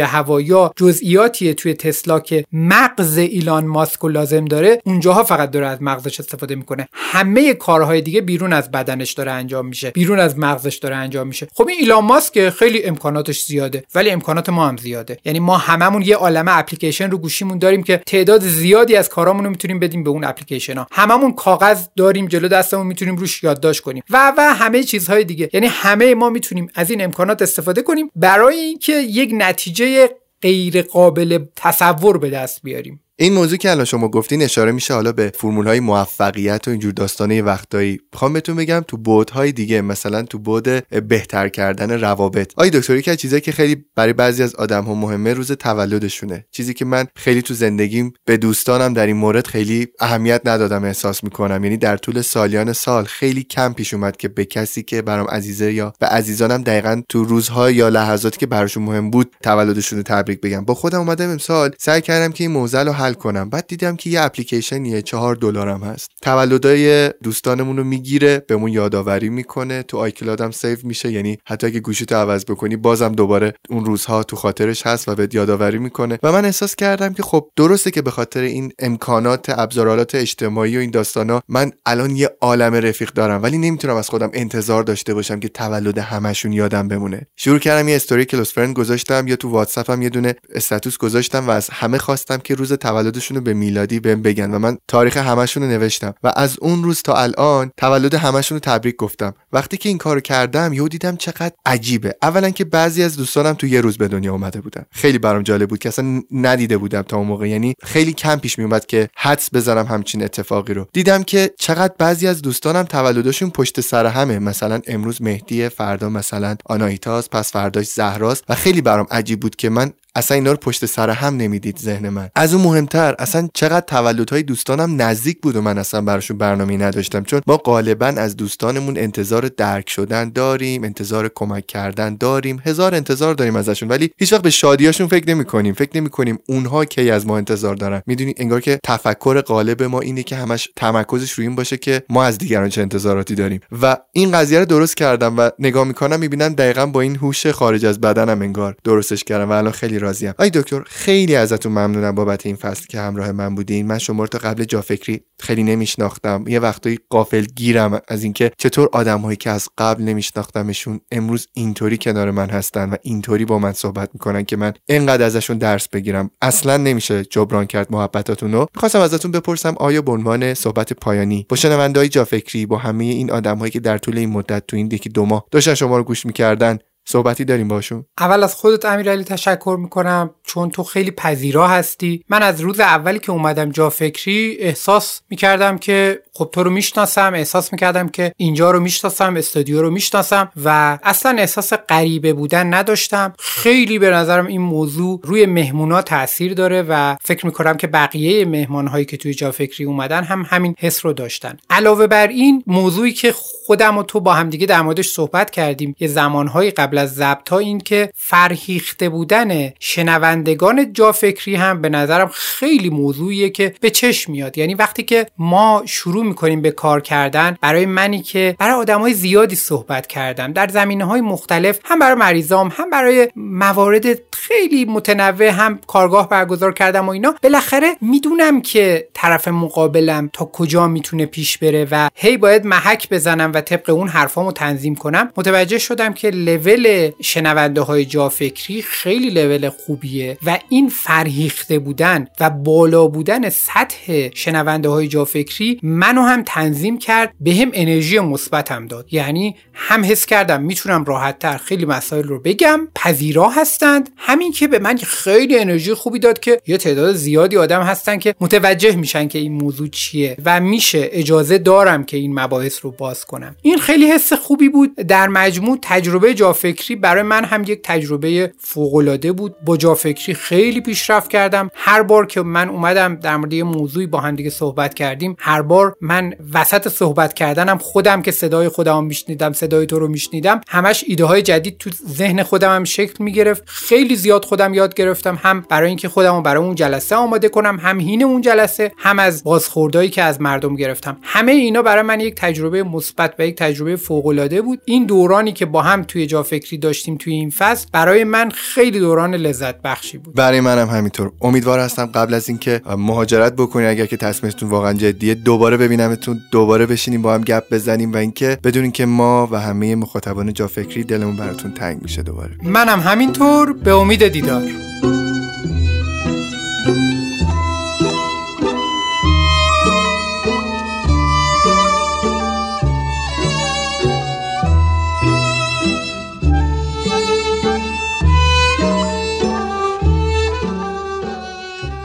[0.00, 5.66] هوا یا جزئیاتیه توی تسلا که مغز ایلان ماسک رو لازم داره اونجاها فقط داره
[5.66, 6.88] از مغزش استفاده می‌کنه.
[6.92, 11.48] همه کارهای دیگه بیرون از بدنش داره انجام میشه بیرون از مغزش داره انجام میشه.
[11.54, 15.18] خب این ایلان ماسک خیلی امکاناتش زیاده ولی امکانات ما هم زیاده.
[15.24, 19.50] یعنی ما هممون یه عالمه اپلیکیشن رو گوشیمون داریم که تعداد زیادی از کارامون رو
[19.50, 20.86] می‌تونیم بدیم به اون اپلیکیشن ها.
[20.92, 24.02] هممون کاغذ داریم جلو دستمون می‌تونیم روش یادداشت کنیم.
[24.10, 25.50] و و همه چیزهای دیگه.
[25.52, 30.10] یعنی همه ما می‌تونیم از این امکانات استفاده کنیم برای اینکه یک نتیجه
[30.42, 33.00] غیر قابل تصور به دست بیاریم.
[33.22, 36.92] این موضوع که الان شما گفتین اشاره میشه حالا به فرمول های موفقیت و اینجور
[36.92, 38.00] داستانه وقتایی.
[38.12, 40.68] می‌خوام بهتون بگم تو های دیگه مثلا تو بود
[41.08, 42.52] بهتر کردن روابط.
[42.56, 46.46] آی دکتری که چیزایی که خیلی برای بعضی از آدم ها مهمه روز تولدشونه.
[46.50, 51.24] چیزی که من خیلی تو زندگیم به دوستانم در این مورد خیلی اهمیت ندادم احساس
[51.24, 51.64] می‌کنم.
[51.64, 55.72] یعنی در طول سالیان سال خیلی کم پیش اومد که به کسی که برام عزیزه
[55.72, 60.40] یا به عزیزانم دقیقا تو روزها یا لحظاتی که براشون مهم بود تولدشون رو تبریک
[60.40, 60.64] بگم.
[60.64, 63.50] با خودم اومدم امسال سعی کردم که این موزل رو کنم.
[63.50, 66.10] بعد دیدم که یه اپلیکیشنیه چهار دلارم هست.
[66.22, 69.82] تولدای دوستانمون رو می‌گیره بهمون یادآوری می‌کنه.
[69.82, 74.36] تو آیکلادم save میشه یعنی حتی اگه گوشیتو عوض بکنی بازم دوباره اون روزها تو
[74.36, 76.18] خاطرش هست و بهت یادآوری می‌کنه.
[76.22, 80.80] و من احساس کردم که خب درسته که به خاطر این امکانات ابزارالات اجتماعی و
[80.80, 85.40] این داستانا من الان یه عالم رفیق دارم ولی نمی‌تونم از خودم انتظار داشته باشم
[85.40, 87.26] که تولد همشون یادم بمونه.
[87.36, 91.50] شروع کردم یه story close friend گذاشتم یا تو واتساپم یه دونه status گذاشتم و
[91.50, 95.62] از همه خواستم که روز تولدشون رو به میلادی بهم بگن و من تاریخ همشون
[95.62, 99.34] رو نوشتم و از اون روز تا الان تولد همشون رو تبریک گفتم.
[99.52, 102.14] وقتی که این کارو کردم یهو دیدم چقدر عجیبه.
[102.22, 104.84] اولا که بعضی از دوستانم تو یه روز به دنیا اومده بودن.
[104.90, 107.48] خیلی برام جالب بود که اصلا ندیده بودم تا اون موقع.
[107.48, 110.86] یعنی خیلی کم پیش میومد که حدس بزنم همچین اتفاقی رو.
[110.92, 114.38] دیدم که چقدر بعضی از دوستانم تولدشون پشت سر همه.
[114.38, 118.44] مثلا امروز مهدی فردا مثلا آنایتاس پس فرداش زهراست.
[118.48, 122.08] و خیلی برام عجیب بود که من اصلا اینا رو پشت سر هم نمی‌دید ذهن
[122.08, 122.30] من.
[122.34, 127.22] از اون مهمتر اصلا چقدر تولدهای دوستانم نزدیک بود و من اصلا براشون برنامه نداشتم.
[127.22, 132.62] چون ما غالبا از دوستانمون انتظار درک شدن داریم انتظار کمک کردن داریم.
[132.64, 136.38] هزار انتظار داریم ازشون ولی هیچ وقت به شادیاشون فکر نمی کنیم فکر نمی کنیم
[136.48, 138.02] اونها کی از ما انتظار دارن.
[138.06, 142.24] می‌دونی انگار که تفکر غالب ما اینه که همش تمرکزش روی این باشه که ما
[142.24, 143.60] از دیگران چه انتظاراتی داریم.
[143.82, 147.86] و این قضیه رو درست کردم و نگاه می‌کنم می‌بینم دقیقا با این هوش خارج
[147.86, 152.46] از بدنم انگار درستش کردم و الان خیلی راضیم آی دکتر خیلی ازتون ممنونم بابت
[152.46, 153.86] این فصل که همراه من بودین.
[153.86, 156.44] من شما رو تا قبل جا فکری خیلی نمیشناختم.
[156.48, 162.30] یه وقتایی قافل گیرم از اینکه چطور آدمهایی که از قبل نمیشناختمشون امروز اینطوری کنار
[162.30, 166.30] من هستن و اینطوری با من صحبت می‌کنن که من اینقدر ازشون درس بگیرم.
[166.42, 171.56] اصلا نمیشه جبران کرد محبتاتون رو می‌خواستم ازتون بپرسم آیا به عنوان صحبت پایانی با
[171.56, 175.08] شنوندهای جا فکری با همه این آدمهایی که در طول این مدت تو این یکی
[175.08, 179.76] دو ماه داشتن شما رو گوش می‌کردن صحبتی داریم باشون اول از خودت امیرعلی تشکر
[179.80, 182.24] می‌کنم چون تو خیلی پذیرا هستی.
[182.28, 187.34] من از روز اولی که اومدم جا فکری احساس می‌کردم که خب تو رو می‌شناسم
[187.34, 193.32] احساس می‌کردم که اینجا رو می‌شناسم استودیو رو می‌شناسم و اصلا احساس غریبه بودن نداشتم.
[193.38, 198.86] خیلی به نظرم این موضوع روی مهمونا تاثیر داره و فکر می‌کنم که بقیه مهمان
[198.86, 201.56] هایی که توی جا فکری اومدن هم همین حس رو داشتن.
[201.70, 206.08] علاوه بر این موضوعی که خودم و تو با همدیگه در موردش صحبت کردیم یه
[206.08, 211.88] زمانهایی قبل قبل از ضبط ها این که فرهیخته بودن شنوندگان جا فکری هم به
[211.88, 214.58] نظرم خیلی موضوعیه که به چشم میاد.
[214.58, 219.56] یعنی وقتی که ما شروع می‌کنیم به کار کردن برای منی که برای آدمای زیادی
[219.56, 225.78] صحبت کردم در زمینه های مختلف هم برای مریضام هم برای موارد خیلی متنوع هم
[225.86, 231.88] کارگاه برگزار کردم و اینا بالاخره می‌دونم که طرف مقابلم تا کجا می‌تونه پیش بره
[231.90, 235.32] و هی باید محک بزنم و طبق اون حرفامو تنظیم کنم.
[235.36, 236.81] متوجه شدم که لول
[237.22, 244.28] شنونده های جا فکری خیلی لول خوبیه و این فرهیخته بودن و بالا بودن سطح
[244.34, 249.06] شنونده های جا فکری منو هم تنظیم کرد به هم انرژی مثبتم داد.
[249.12, 254.68] یعنی هم حس کردم می‌تونم راحت تر خیلی مسائل رو بگم پذیرا هستند همین که
[254.68, 259.28] به من خیلی انرژی خوبی داد که یه تعداد زیادی آدم هستن که متوجه میشن
[259.28, 263.56] که این موضوع چیه و میشه اجازه دارم که این مباحث رو باز کنم.
[263.62, 264.94] این خیلی حس خوبی بود.
[264.94, 268.92] در مجموع تجربه جافکری برای من هم یک تجربه فوق
[269.36, 269.54] بود.
[269.64, 271.70] با جافکری خیلی پیشرفت کردم.
[271.74, 275.62] هر بار که من اومدم در مورد یه موضوعی با هم دیگه صحبت کردیم هر
[275.62, 281.04] بار من وسط صحبت کردنم خودم که صدای خودم میشنیدم صدای تو رو میشنیدم همش
[281.06, 283.62] ایده های جدید تو ذهن خودم هم شکل می‌گرفت.
[283.66, 288.00] خیلی زیاد خودم یاد گرفتم هم برای اینکه خودم برای اون جلسه آماده کنم هم
[288.00, 291.16] هین اون جلسه هم از بازخوردهایی که از مردم گرفتم.
[291.22, 294.80] همه اینا برای من یک تجربه مثبت و یک تجربه فوق العاده بود.
[294.84, 298.98] این دورانی که با هم توی جا فکری داشتیم توی این فصل برای من خیلی
[298.98, 300.34] دوران لذت بخشی بود.
[300.34, 301.32] برای منم همینطور.
[301.40, 306.86] امیدوار هستم قبل از اینکه مهاجرت بکنید اگر که تصمیمتون واقعا جدیه دوباره ببینمتون دوباره
[306.86, 311.04] بشینیم با هم گپ بزنیم و اینکه بدونین که ما و همه مخاطبان جا فکری
[311.04, 312.50] دلمون براتون تنگ میشه دوباره.
[312.62, 313.72] منم همینطور.
[313.72, 314.62] به امید دیدار.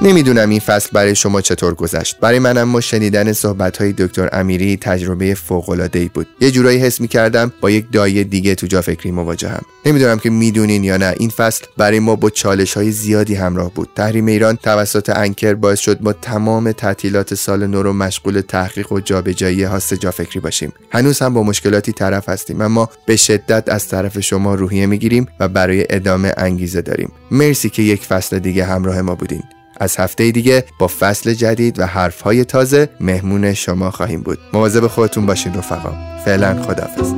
[0.08, 2.20] نمی‌دونم این فصل برای شما چطور گذشت.
[2.20, 6.28] برای من اما شنیدن صحبت های دکتر امیری تجربه فوق العاده ای بود.
[6.42, 9.62] یه جورایی حس می‌کردم با یک دایه دیگه تو جا فکری مواجهم.
[9.86, 13.90] نمی‌دونم که می‌دونین یا نه این فصل برای ما با چالش های زیادی همراه بود.
[13.96, 19.00] تحریم ایران توسط انکر باعث شد ما تمام تعطیلات سال نو رو مشغول تحقیق و
[19.00, 20.74] جابجایی هاست جا فکری باشیم.
[20.92, 25.48] هنوز هم با مشکلاتی طرف هستیم اما به شدت از طرف شما روحیه می‌گیریم و
[25.48, 27.12] برای ادامه انگیزه داریم.
[27.32, 29.44] مرسی که یک فصل دیگه همراه ما بودین.
[29.80, 34.40] از هفته دیگه با فصل جدید و حرفهای تازه مهمون شما خواهیم بود.
[34.54, 35.94] مواظب خودتون باشین رفقا.
[36.26, 37.14] فعلا خداحافظ.